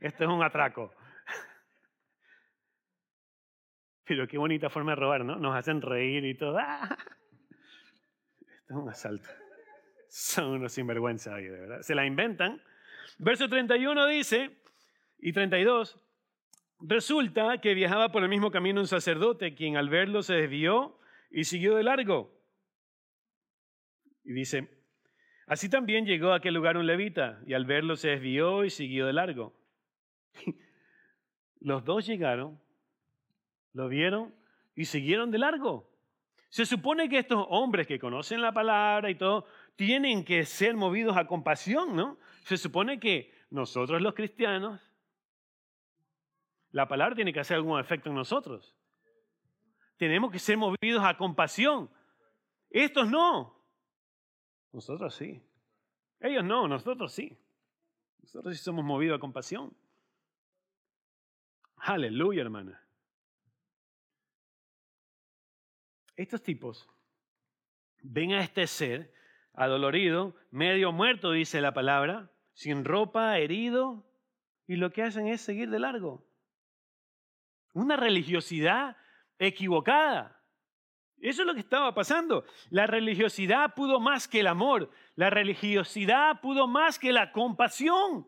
[0.00, 0.92] esto es un atraco.
[4.08, 5.36] Pero qué bonita forma de robar, ¿no?
[5.36, 6.56] Nos hacen reír y todo.
[6.58, 6.96] ¡Ah!
[8.40, 9.28] Esto es un asalto.
[10.08, 11.82] Son unos sinvergüenza, de verdad.
[11.82, 12.62] Se la inventan.
[13.18, 14.50] Verso 31 dice,
[15.18, 15.98] y 32,
[16.80, 20.98] resulta que viajaba por el mismo camino un sacerdote, quien al verlo se desvió
[21.30, 22.32] y siguió de largo.
[24.24, 24.68] Y dice,
[25.46, 29.06] así también llegó a aquel lugar un levita, y al verlo se desvió y siguió
[29.06, 29.54] de largo.
[31.60, 32.58] Los dos llegaron
[33.72, 34.34] lo vieron
[34.74, 35.88] y siguieron de largo.
[36.48, 41.16] Se supone que estos hombres que conocen la palabra y todo, tienen que ser movidos
[41.16, 42.18] a compasión, ¿no?
[42.44, 44.80] Se supone que nosotros los cristianos,
[46.70, 48.74] la palabra tiene que hacer algún efecto en nosotros.
[49.96, 51.90] Tenemos que ser movidos a compasión.
[52.70, 53.62] Estos no.
[54.72, 55.42] Nosotros sí.
[56.20, 57.36] Ellos no, nosotros sí.
[58.22, 59.74] Nosotros sí somos movidos a compasión.
[61.76, 62.87] Aleluya, hermana.
[66.18, 66.90] Estos tipos
[68.02, 69.14] ven a este ser
[69.54, 74.04] adolorido, medio muerto, dice la palabra, sin ropa, herido,
[74.66, 76.26] y lo que hacen es seguir de largo.
[77.72, 78.96] Una religiosidad
[79.38, 80.42] equivocada.
[81.20, 82.44] Eso es lo que estaba pasando.
[82.68, 84.90] La religiosidad pudo más que el amor.
[85.14, 88.26] La religiosidad pudo más que la compasión.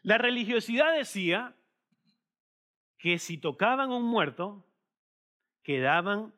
[0.00, 1.54] La religiosidad decía
[2.96, 4.66] que si tocaban a un muerto,
[5.62, 6.32] quedaban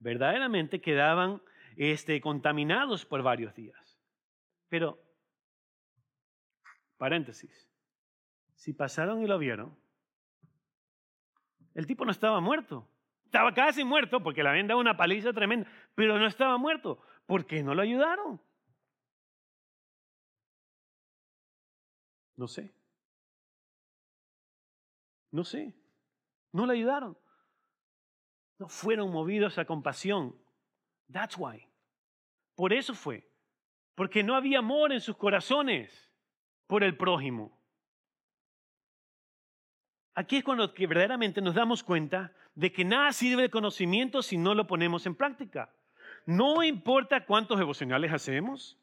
[0.00, 1.40] verdaderamente quedaban
[1.76, 3.98] este, contaminados por varios días.
[4.68, 4.98] Pero,
[6.96, 7.70] paréntesis,
[8.54, 9.78] si pasaron y lo vieron,
[11.74, 12.88] el tipo no estaba muerto.
[13.24, 17.00] Estaba casi muerto porque le habían dado una paliza tremenda, pero no estaba muerto.
[17.26, 18.40] ¿Por qué no lo ayudaron?
[22.36, 22.74] No sé.
[25.30, 25.74] No sé.
[26.52, 27.16] No lo ayudaron.
[28.60, 30.36] No fueron movidos a compasión.
[31.10, 31.66] That's why.
[32.54, 33.26] Por eso fue.
[33.94, 36.10] Porque no había amor en sus corazones
[36.66, 37.58] por el prójimo.
[40.14, 44.36] Aquí es cuando que verdaderamente nos damos cuenta de que nada sirve de conocimiento si
[44.36, 45.74] no lo ponemos en práctica.
[46.26, 48.78] No importa cuántos devocionales hacemos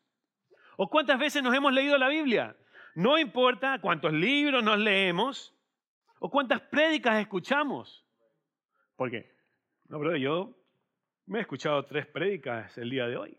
[0.75, 2.57] o cuántas veces nos hemos leído la Biblia.
[2.95, 5.53] No importa cuántos libros nos leemos
[6.17, 8.03] o cuántas prédicas escuchamos.
[8.95, 9.37] ¿Por qué?
[9.89, 10.54] No, pero yo
[11.26, 13.38] me he escuchado tres prédicas el día de hoy.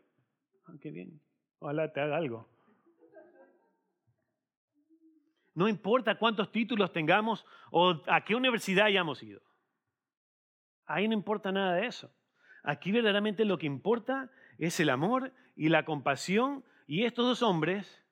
[0.66, 1.20] Ah, qué bien.
[1.58, 2.48] Ojalá te haga algo.
[5.54, 9.42] No importa cuántos títulos tengamos o a qué universidad hayamos ido.
[10.86, 12.10] Ahí no importa nada de eso.
[12.62, 18.02] Aquí verdaderamente lo que importa es el amor y la compasión y estos dos hombres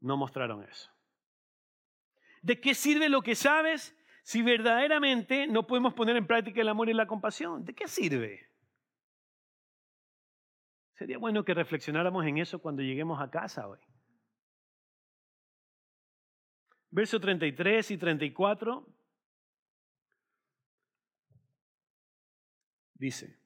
[0.00, 0.90] no mostraron eso.
[2.42, 6.88] ¿De qué sirve lo que sabes si verdaderamente no podemos poner en práctica el amor
[6.88, 8.48] y la compasión, ¿de qué sirve?
[10.94, 13.78] Sería bueno que reflexionáramos en eso cuando lleguemos a casa hoy.
[16.90, 18.86] Verso 33 y 34
[22.94, 23.38] dice,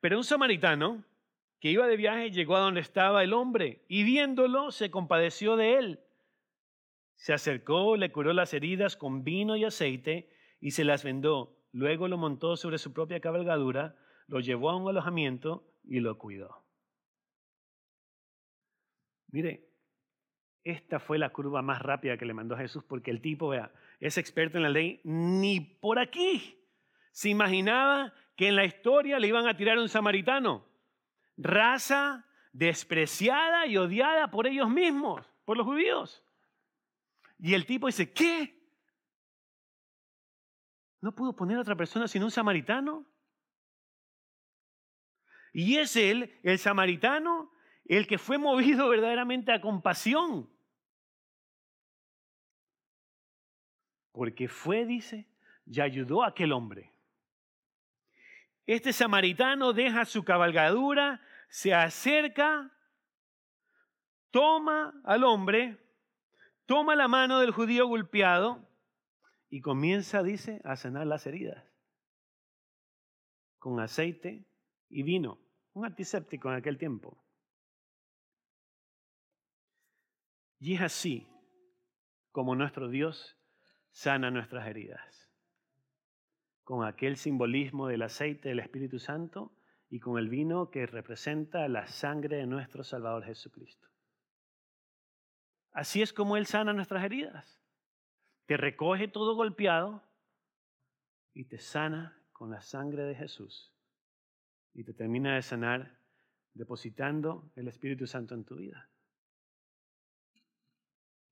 [0.00, 1.04] pero un samaritano
[1.60, 5.74] que iba de viaje llegó a donde estaba el hombre y viéndolo se compadeció de
[5.78, 6.05] él
[7.16, 11.56] se acercó, le curó las heridas con vino y aceite y se las vendó.
[11.72, 16.64] Luego lo montó sobre su propia cabalgadura, lo llevó a un alojamiento y lo cuidó.
[19.28, 19.68] Mire,
[20.62, 24.18] esta fue la curva más rápida que le mandó Jesús porque el tipo, vea, es
[24.18, 26.58] experto en la ley, ni por aquí
[27.12, 30.66] se imaginaba que en la historia le iban a tirar un samaritano.
[31.36, 36.25] Raza despreciada y odiada por ellos mismos, por los judíos.
[37.38, 38.56] Y el tipo dice, ¿qué?
[41.00, 43.06] ¿No pudo poner a otra persona sino un samaritano?
[45.52, 47.52] Y es él, el samaritano,
[47.84, 50.50] el que fue movido verdaderamente a compasión.
[54.12, 55.28] Porque fue, dice,
[55.66, 56.92] y ayudó a aquel hombre.
[58.66, 62.72] Este samaritano deja su cabalgadura, se acerca,
[64.30, 65.85] toma al hombre,
[66.66, 68.68] toma la mano del judío golpeado
[69.48, 71.64] y comienza, dice, a sanar las heridas
[73.66, 74.46] con aceite
[74.88, 75.40] y vino,
[75.72, 77.20] un antiséptico en aquel tiempo.
[80.60, 81.26] Y es así
[82.30, 83.36] como nuestro Dios
[83.90, 85.32] sana nuestras heridas,
[86.62, 89.52] con aquel simbolismo del aceite del Espíritu Santo
[89.88, 93.88] y con el vino que representa la sangre de nuestro Salvador Jesucristo.
[95.76, 97.60] Así es como Él sana nuestras heridas.
[98.46, 100.02] Te recoge todo golpeado
[101.34, 103.74] y te sana con la sangre de Jesús.
[104.72, 105.98] Y te termina de sanar
[106.54, 108.88] depositando el Espíritu Santo en tu vida.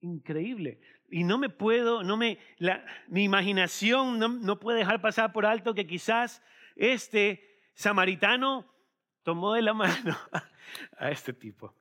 [0.01, 0.79] Increíble.
[1.09, 5.47] Y no me puedo, no me, la, mi imaginación no, no puede dejar pasar por
[5.47, 6.43] alto que quizás
[6.77, 8.71] este samaritano
[9.23, 10.19] tomó de la mano
[10.99, 11.75] a este tipo.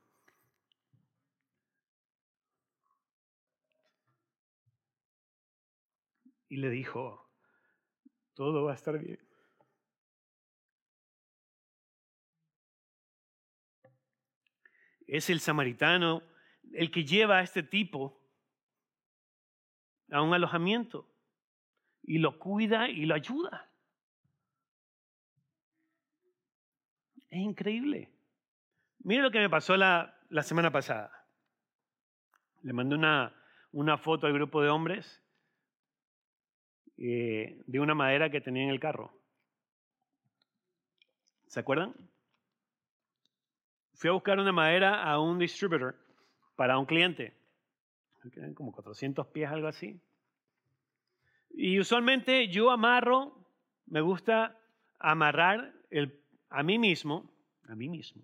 [6.54, 7.32] Y le dijo,
[8.36, 9.20] todo va a estar bien.
[15.08, 16.22] Es el samaritano
[16.72, 18.22] el que lleva a este tipo
[20.12, 21.12] a un alojamiento
[22.04, 23.72] y lo cuida y lo ayuda.
[27.32, 28.14] Es increíble.
[29.00, 31.28] Mire lo que me pasó la, la semana pasada.
[32.62, 35.23] Le mandé una, una foto al grupo de hombres
[36.98, 39.12] eh, de una madera que tenía en el carro.
[41.48, 41.94] ¿Se acuerdan?
[43.94, 45.96] Fui a buscar una madera a un distributor
[46.56, 47.34] para un cliente.
[48.56, 50.00] Como 400 pies, algo así.
[51.50, 53.38] Y usualmente yo amarro,
[53.86, 54.58] me gusta
[55.00, 57.30] amarrar el, a mí mismo,
[57.68, 58.24] a mí mismo,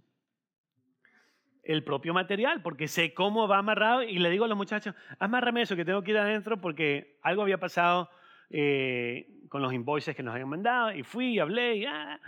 [1.63, 5.62] el propio material, porque sé cómo va amarrado y le digo a los muchachos, amárrame
[5.62, 8.10] eso, que tengo que ir adentro porque algo había pasado
[8.49, 12.19] eh, con los invoices que nos habían mandado y fui y hablé y ah.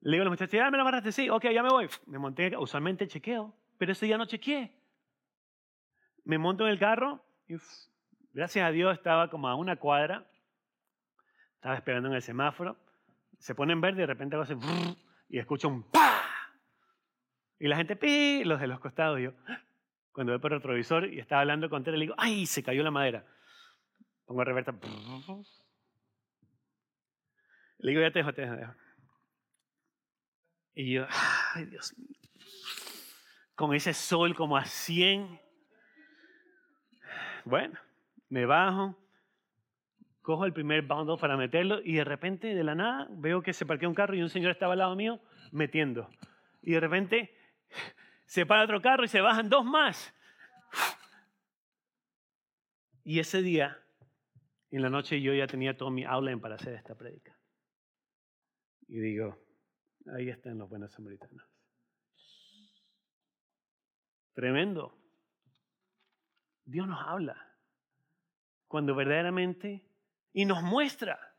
[0.00, 1.88] le digo a los muchachos, ya me lo amarraste, sí, ok, ya me voy.
[2.06, 4.82] Me monté, usualmente chequeo, pero ese día no chequeé
[6.24, 7.56] me monto en el carro y
[8.32, 10.26] gracias a Dios estaba como a una cuadra.
[11.56, 12.76] Estaba esperando en el semáforo.
[13.38, 14.56] Se pone en verde y de repente hace
[15.28, 16.22] y escucho un pa.
[17.58, 19.20] Y la gente pi, los de los costados.
[19.20, 19.32] yo,
[20.12, 22.46] cuando veo por el retrovisor y estaba hablando con Tere, le digo, ¡ay!
[22.46, 23.24] Se cayó la madera.
[24.26, 24.72] Pongo a reverta.
[27.78, 28.74] Le digo, ya te dejo, te dejo, te dejo.
[30.74, 31.06] Y yo,
[31.54, 32.16] ¡ay, Dios mío!
[33.54, 35.40] Con ese sol como a 100
[37.44, 37.78] bueno,
[38.28, 38.96] me bajo,
[40.22, 43.66] cojo el primer bundle para meterlo y de repente, de la nada, veo que se
[43.66, 46.08] parquea un carro y un señor estaba al lado mío metiendo.
[46.62, 47.34] Y de repente
[48.26, 50.14] se para otro carro y se bajan dos más.
[53.04, 53.81] Y ese día,
[54.76, 57.38] en la noche, yo ya tenía todo mi outline para hacer esta prédica.
[58.88, 59.38] Y digo,
[60.14, 61.46] ahí están los buenos samaritanos.
[64.32, 64.98] Tremendo.
[66.64, 67.52] Dios nos habla
[68.72, 69.84] cuando verdaderamente,
[70.32, 71.36] y nos muestra,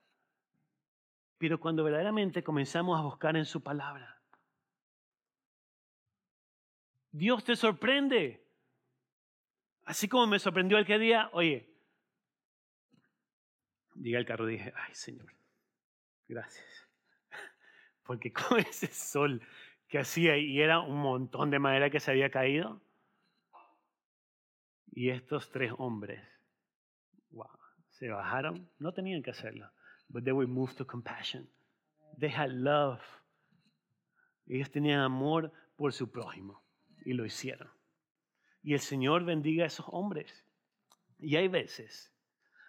[1.39, 4.21] pero cuando verdaderamente comenzamos a buscar en su palabra.
[7.11, 8.45] Dios te sorprende.
[9.85, 11.72] Así como me sorprendió el que día, oye,
[13.95, 15.33] llegué al carro y dije, ay Señor,
[16.27, 16.65] gracias.
[18.03, 19.41] Porque con ese sol
[19.87, 22.81] que hacía y era un montón de madera que se había caído,
[24.95, 26.21] y estos tres hombres,
[27.31, 27.49] wow,
[27.89, 29.71] se bajaron, no tenían que hacerlo,
[30.09, 31.49] but they were moved to compassion.
[32.19, 33.01] They had love.
[34.45, 36.63] Ellos tenían amor por su prójimo
[37.05, 37.69] y lo hicieron.
[38.61, 40.45] Y el Señor bendiga a esos hombres.
[41.19, 42.12] Y hay veces,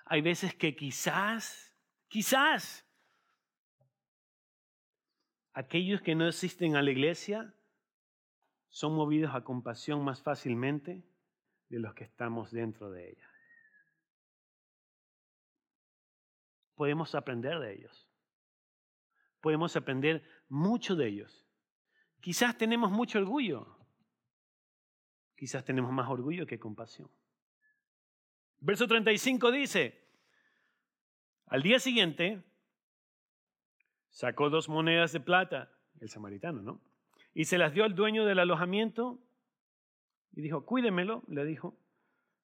[0.05, 1.74] hay veces que quizás,
[2.09, 2.86] quizás,
[5.52, 7.55] aquellos que no asisten a la iglesia
[8.68, 11.05] son movidos a compasión más fácilmente
[11.68, 13.34] de los que estamos dentro de ella.
[16.74, 18.11] podemos aprender de ellos.
[19.40, 21.46] Podemos aprender mucho de ellos.
[22.20, 23.78] Quizás tenemos mucho orgullo.
[25.36, 27.11] Quizás tenemos más orgullo que compasión.
[28.65, 30.09] Verso 35 dice,
[31.49, 32.43] al día siguiente
[34.09, 36.81] sacó dos monedas de plata, el samaritano, ¿no?
[37.35, 39.21] Y se las dio al dueño del alojamiento
[40.33, 41.77] y dijo, cuídemelo, le dijo,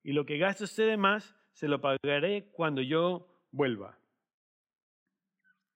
[0.03, 3.99] y lo que gaste usted de más se lo pagaré cuando yo vuelva.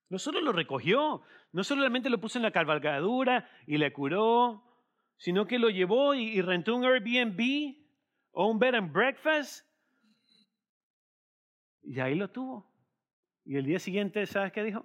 [0.09, 1.23] No solo lo recogió,
[1.53, 4.63] no solamente lo puso en la cabalgadura y le curó,
[5.17, 7.77] sino que lo llevó y, rentó un Airbnb
[8.31, 9.64] o un bed and breakfast.
[11.85, 12.65] Y ahí lo tuvo.
[13.45, 14.83] Y el día siguiente, ¿sabes qué dijo?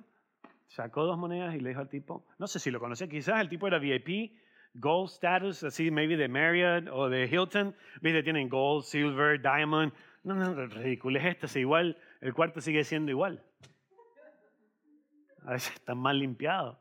[0.69, 3.49] Sacó dos monedas y le dijo al tipo, no sé si lo conocía, quizás el
[3.49, 4.39] tipo era VIP,
[4.75, 9.93] gold status, así maybe de Marriott o de Hilton, viste, tienen gold, silver, diamond.
[10.23, 13.43] No, no, ridículo es esto, igual el cuarto sigue siendo igual.
[15.45, 16.79] A veces está mal limpiado.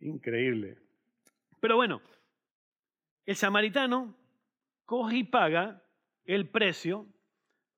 [0.00, 0.78] Increíble.
[1.60, 2.00] Pero bueno,
[3.26, 4.14] el samaritano
[4.84, 5.83] coge y paga
[6.24, 7.06] el precio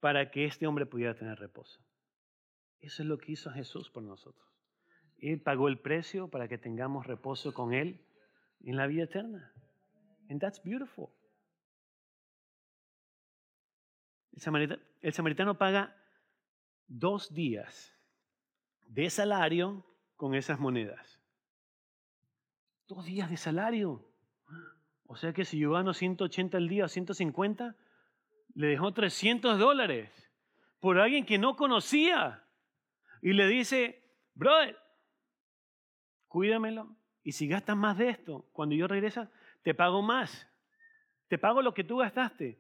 [0.01, 1.81] para que este hombre pudiera tener reposo.
[2.81, 4.47] Eso es lo que hizo Jesús por nosotros.
[5.19, 8.05] Él pagó el precio para que tengamos reposo con Él
[8.61, 9.53] en la vida eterna.
[10.29, 11.09] And that's beautiful.
[14.33, 15.97] El samaritano, el samaritano paga
[16.87, 17.95] dos días
[18.87, 19.85] de salario
[20.17, 21.21] con esas monedas.
[22.87, 24.07] Dos días de salario.
[25.07, 27.77] O sea que si yo gano 180 al día o 150,
[28.57, 30.11] le dejó 300 dólares
[30.81, 32.43] por alguien que no conocía.
[33.21, 34.03] Y le dice,
[34.35, 34.79] brother,
[36.27, 36.97] cuídamelo.
[37.23, 39.31] Y si gastas más de esto, cuando yo regresa,
[39.63, 40.49] te pago más.
[41.29, 42.59] Te pago lo que tú gastaste.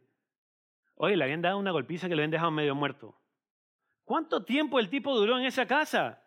[0.97, 3.19] Oye, le habían dado una golpiza que le habían dejado medio muerto.
[4.05, 6.23] ¿Cuánto tiempo el tipo duró en esa casa?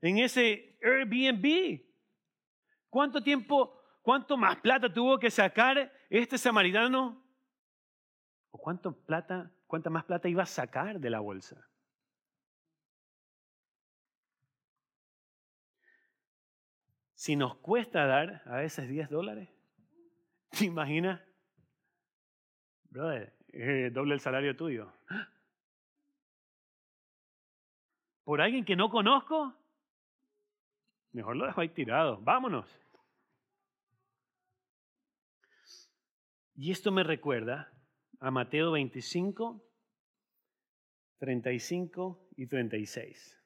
[0.00, 1.82] En ese Airbnb.
[2.88, 7.19] ¿Cuánto tiempo, cuánto más plata tuvo que sacar este samaritano?
[8.50, 11.66] ¿O cuánto plata, cuánta más plata iba a sacar de la bolsa?
[17.14, 19.50] Si nos cuesta dar a veces 10 dólares,
[20.58, 21.20] ¿te imaginas?
[22.84, 23.36] Brother,
[23.92, 24.92] doble el salario tuyo.
[28.24, 29.54] ¿Por alguien que no conozco?
[31.12, 32.18] Mejor lo dejo ahí tirado.
[32.20, 32.68] Vámonos.
[36.54, 37.72] Y esto me recuerda
[38.20, 39.62] a Mateo 25,
[41.18, 43.38] 35 y 36.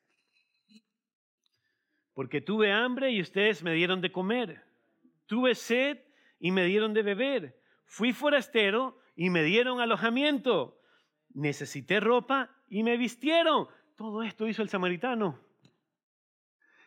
[2.13, 4.63] Porque tuve hambre y ustedes me dieron de comer.
[5.27, 5.99] Tuve sed
[6.39, 7.61] y me dieron de beber.
[7.85, 10.81] Fui forastero y me dieron alojamiento.
[11.31, 13.69] Necesité ropa y me vistieron.
[13.97, 15.41] Todo esto hizo el samaritano.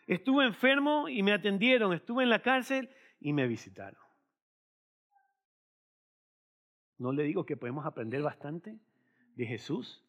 [0.08, 1.94] Estuve enfermo y me atendieron.
[1.94, 4.07] Estuve en la cárcel y me visitaron.
[6.98, 8.80] ¿No le digo que podemos aprender bastante
[9.36, 10.04] de Jesús?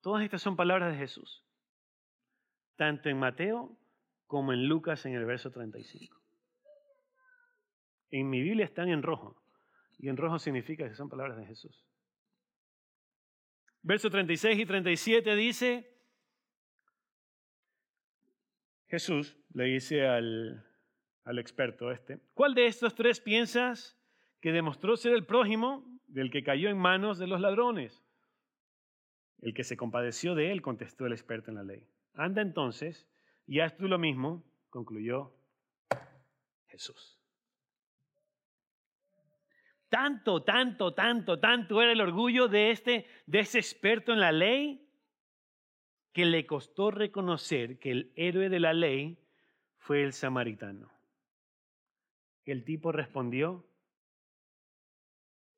[0.00, 1.44] Todas estas son palabras de Jesús,
[2.76, 3.76] tanto en Mateo
[4.26, 6.18] como en Lucas en el verso 35.
[8.10, 9.40] En mi Biblia están en rojo,
[9.98, 11.84] y en rojo significa que son palabras de Jesús.
[13.82, 15.90] Verso 36 y 37 dice,
[18.88, 20.66] Jesús le dice al,
[21.24, 23.99] al experto este, ¿cuál de estos tres piensas
[24.40, 28.02] que demostró ser el prójimo del que cayó en manos de los ladrones?
[29.40, 31.86] El que se compadeció de él, contestó el experto en la ley.
[32.14, 33.08] Anda entonces
[33.46, 35.32] y haz tú lo mismo, concluyó
[36.68, 37.20] Jesús.
[39.88, 44.86] Tanto, tanto, tanto, tanto era el orgullo de este, de ese experto en la ley
[46.12, 49.18] que le costó reconocer que el héroe de la ley
[49.78, 50.90] fue el samaritano.
[52.44, 53.66] El tipo respondió,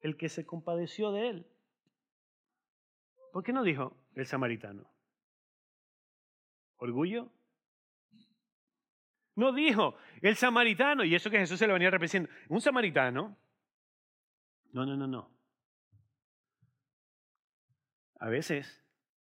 [0.03, 1.46] el que se compadeció de él.
[3.32, 4.86] ¿Por qué no dijo el samaritano?
[6.76, 7.30] ¿Orgullo?
[9.34, 12.28] No dijo el samaritano, y eso que Jesús se lo venía repitiendo.
[12.48, 13.36] Un samaritano.
[14.72, 15.30] No, no, no, no.
[18.18, 18.84] A veces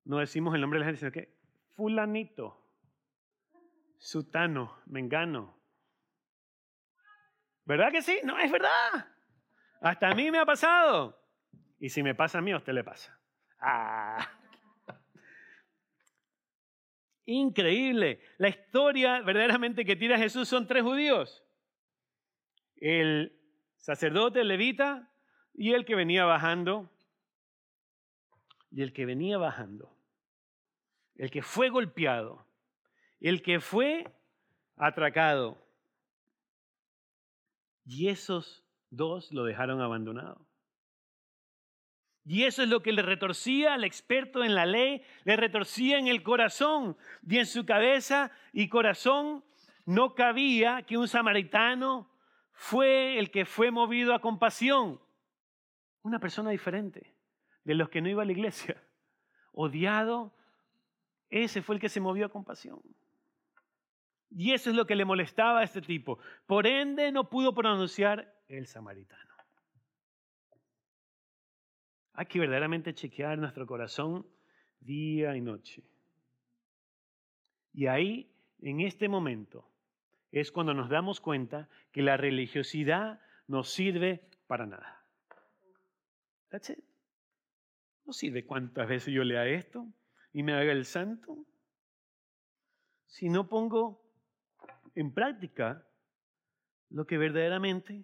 [0.05, 1.37] no decimos el nombre de la gente, sino que
[1.75, 2.65] fulanito,
[3.97, 5.59] sutano, mengano.
[7.65, 8.19] ¿Verdad que sí?
[8.23, 9.18] No, es verdad.
[9.81, 11.17] Hasta a mí me ha pasado.
[11.79, 13.17] Y si me pasa a mí, a usted le pasa.
[13.59, 14.29] Ah.
[17.25, 18.19] Increíble.
[18.37, 21.43] La historia verdaderamente que tira Jesús son tres judíos.
[22.75, 23.39] El
[23.77, 25.09] sacerdote, el levita
[25.53, 26.89] y el que venía bajando
[28.71, 29.95] y el que venía bajando,
[31.15, 32.45] el que fue golpeado,
[33.19, 34.05] el que fue
[34.75, 35.57] atracado.
[37.85, 40.45] Y esos dos lo dejaron abandonado.
[42.25, 46.07] Y eso es lo que le retorcía al experto en la ley, le retorcía en
[46.07, 46.95] el corazón.
[47.27, 49.43] Y en su cabeza y corazón
[49.85, 52.11] no cabía que un samaritano
[52.53, 55.01] fue el que fue movido a compasión.
[56.03, 57.15] Una persona diferente
[57.63, 58.79] de los que no iba a la iglesia.
[59.51, 60.33] Odiado,
[61.29, 62.79] ese fue el que se movió a compasión.
[64.29, 66.19] Y eso es lo que le molestaba a este tipo.
[66.45, 69.33] Por ende, no pudo pronunciar el samaritano.
[72.13, 74.27] Hay que verdaderamente chequear nuestro corazón
[74.81, 75.83] día y noche.
[77.73, 78.29] Y ahí,
[78.61, 79.69] en este momento,
[80.31, 85.05] es cuando nos damos cuenta que la religiosidad no sirve para nada.
[86.49, 86.83] That's it.
[88.05, 89.87] No sirve cuántas veces yo lea esto
[90.33, 91.45] y me haga el santo.
[93.05, 94.03] Si no pongo
[94.95, 95.87] en práctica
[96.89, 98.03] lo que verdaderamente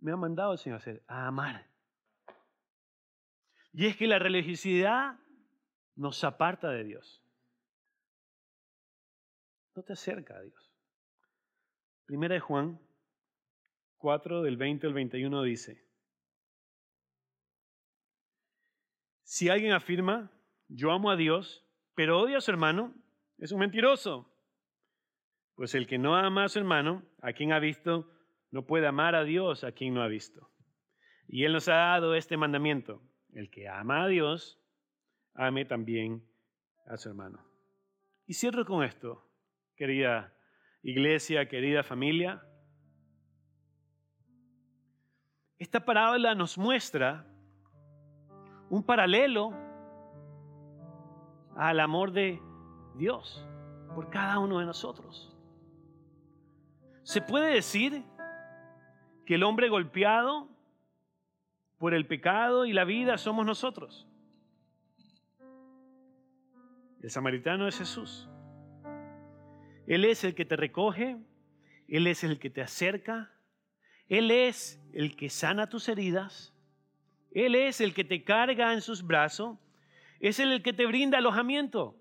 [0.00, 1.66] me ha mandado el Señor a hacer, a amar.
[3.72, 5.18] Y es que la religiosidad
[5.94, 7.22] nos aparta de Dios.
[9.74, 10.72] No te acerca a Dios.
[12.06, 12.80] Primera de Juan
[13.98, 15.84] 4 del 20 al 21 dice,
[19.22, 20.30] si alguien afirma,
[20.68, 22.94] yo amo a Dios, pero odia a su hermano,
[23.36, 24.32] es un mentiroso.
[25.54, 28.10] Pues el que no ama a su hermano, a quien ha visto,
[28.50, 30.50] no puede amar a Dios a quien no ha visto.
[31.26, 33.02] Y Él nos ha dado este mandamiento.
[33.32, 34.58] El que ama a Dios,
[35.34, 36.26] ame también
[36.86, 37.44] a su hermano.
[38.26, 39.30] Y cierro con esto,
[39.76, 40.34] querida
[40.82, 42.42] iglesia, querida familia.
[45.58, 47.26] Esta parábola nos muestra
[48.70, 49.52] un paralelo
[51.56, 52.40] al amor de
[52.94, 53.46] Dios
[53.94, 55.36] por cada uno de nosotros.
[57.02, 58.04] Se puede decir
[59.28, 60.48] que el hombre golpeado
[61.76, 64.08] por el pecado y la vida somos nosotros.
[67.02, 68.26] El samaritano es Jesús.
[69.86, 71.18] Él es el que te recoge,
[71.88, 73.30] Él es el que te acerca,
[74.08, 76.54] Él es el que sana tus heridas,
[77.30, 79.58] Él es el que te carga en sus brazos,
[80.20, 81.98] es el que te brinda alojamiento.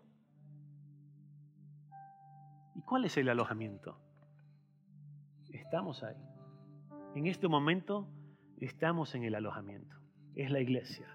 [2.74, 4.00] ¿Y cuál es el alojamiento?
[5.52, 6.27] Estamos ahí.
[7.16, 8.08] En este momento
[8.60, 9.96] estamos en el alojamiento.
[10.36, 11.08] Es la iglesia.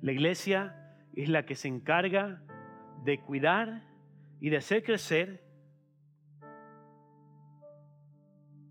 [0.00, 2.42] La iglesia es la que se encarga
[3.04, 3.82] de cuidar
[4.40, 5.44] y de hacer crecer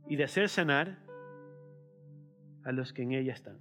[0.08, 0.98] y de hacer sanar
[2.64, 3.60] a los que en ella están.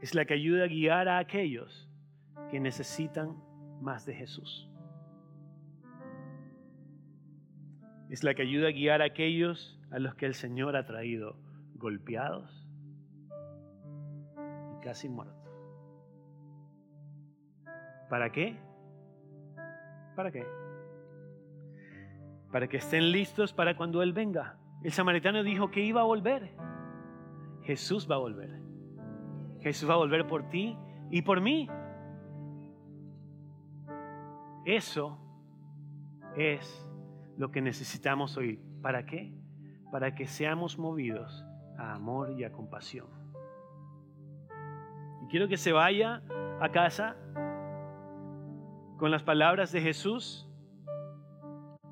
[0.00, 1.90] Es la que ayuda a guiar a aquellos
[2.50, 3.36] que necesitan
[3.82, 4.69] más de Jesús.
[8.10, 11.36] Es la que ayuda a guiar a aquellos a los que el Señor ha traído
[11.74, 12.68] golpeados
[14.76, 15.36] y casi muertos.
[18.08, 18.58] ¿Para qué?
[20.16, 20.44] ¿Para qué?
[22.50, 24.58] Para que estén listos para cuando Él venga.
[24.82, 26.50] El samaritano dijo que iba a volver.
[27.62, 28.50] Jesús va a volver.
[29.60, 30.76] Jesús va a volver por ti
[31.10, 31.68] y por mí.
[34.64, 35.16] Eso
[36.36, 36.89] es
[37.40, 38.60] lo que necesitamos hoy.
[38.82, 39.32] ¿Para qué?
[39.90, 41.42] Para que seamos movidos
[41.78, 43.06] a amor y a compasión.
[45.24, 46.22] Y quiero que se vaya
[46.60, 47.16] a casa
[48.98, 50.46] con las palabras de Jesús,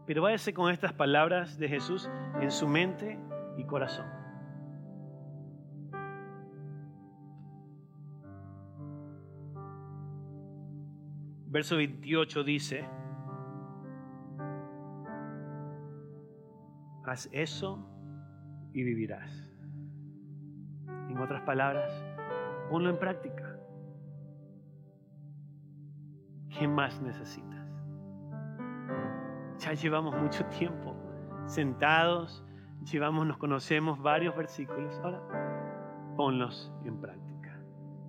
[0.06, 2.10] pero váyase con estas palabras de Jesús
[2.42, 3.18] en su mente
[3.56, 4.04] y corazón.
[11.46, 12.84] Verso 28 dice,
[17.08, 17.88] Haz eso
[18.74, 19.48] y vivirás.
[21.08, 21.90] En otras palabras,
[22.68, 23.58] ponlo en práctica.
[26.50, 27.66] ¿Qué más necesitas?
[29.58, 30.94] Ya llevamos mucho tiempo
[31.46, 32.44] sentados,
[32.92, 34.94] llevamos, nos conocemos varios versículos.
[35.02, 37.58] Ahora, ponlos en práctica.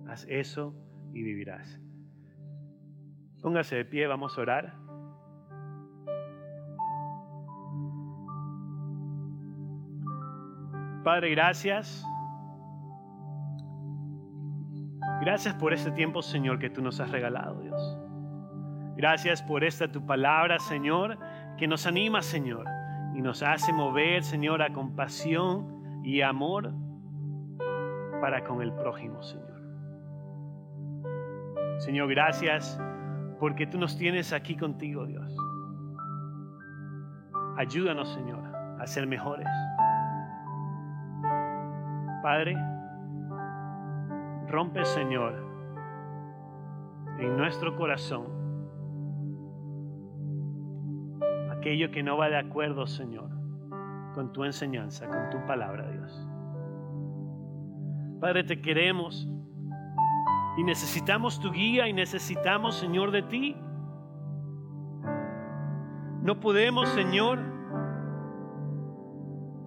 [0.08, 0.74] Haz eso
[1.14, 1.80] y vivirás.
[3.40, 4.89] Póngase de pie, vamos a orar.
[11.04, 12.04] Padre, gracias.
[15.20, 17.98] Gracias por este tiempo, Señor, que tú nos has regalado, Dios.
[18.96, 21.18] Gracias por esta tu palabra, Señor,
[21.56, 22.66] que nos anima, Señor,
[23.14, 26.72] y nos hace mover, Señor, a compasión y amor
[28.20, 29.50] para con el prójimo, Señor.
[31.78, 32.78] Señor, gracias
[33.38, 35.34] porque tú nos tienes aquí contigo, Dios.
[37.56, 38.42] Ayúdanos, Señor,
[38.78, 39.48] a ser mejores.
[42.22, 42.56] Padre,
[44.48, 45.34] rompe, Señor,
[47.18, 48.40] en nuestro corazón
[51.60, 53.30] aquello que no va de acuerdo, Señor,
[54.14, 56.26] con tu enseñanza, con tu palabra, Dios.
[58.20, 59.28] Padre, te queremos
[60.56, 63.56] y necesitamos tu guía y necesitamos, Señor, de ti.
[66.22, 67.38] No podemos, Señor,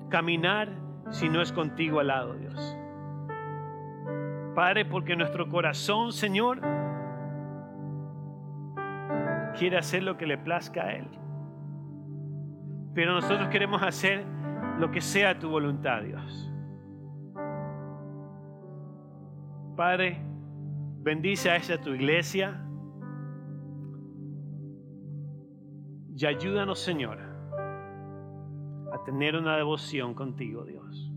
[0.10, 0.70] caminar
[1.10, 2.78] si no es contigo al lado, Dios.
[4.56, 6.62] Padre, porque nuestro corazón, Señor,
[9.58, 11.08] quiere hacer lo que le plazca a Él.
[12.94, 14.24] Pero nosotros queremos hacer
[14.80, 16.52] lo que sea tu voluntad, Dios.
[19.76, 20.22] Padre,
[21.02, 22.64] bendice a esa tu iglesia
[26.16, 27.33] y ayúdanos, Señor, a
[29.06, 31.12] tener una devoción contigo, Dios.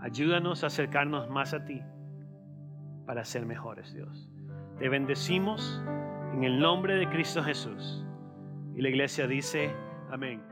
[0.00, 1.82] Ayúdanos a acercarnos más a ti
[3.06, 4.30] para ser mejores, Dios.
[4.78, 5.82] Te bendecimos
[6.32, 8.04] en el nombre de Cristo Jesús.
[8.74, 9.74] Y la iglesia dice,
[10.10, 10.42] amén.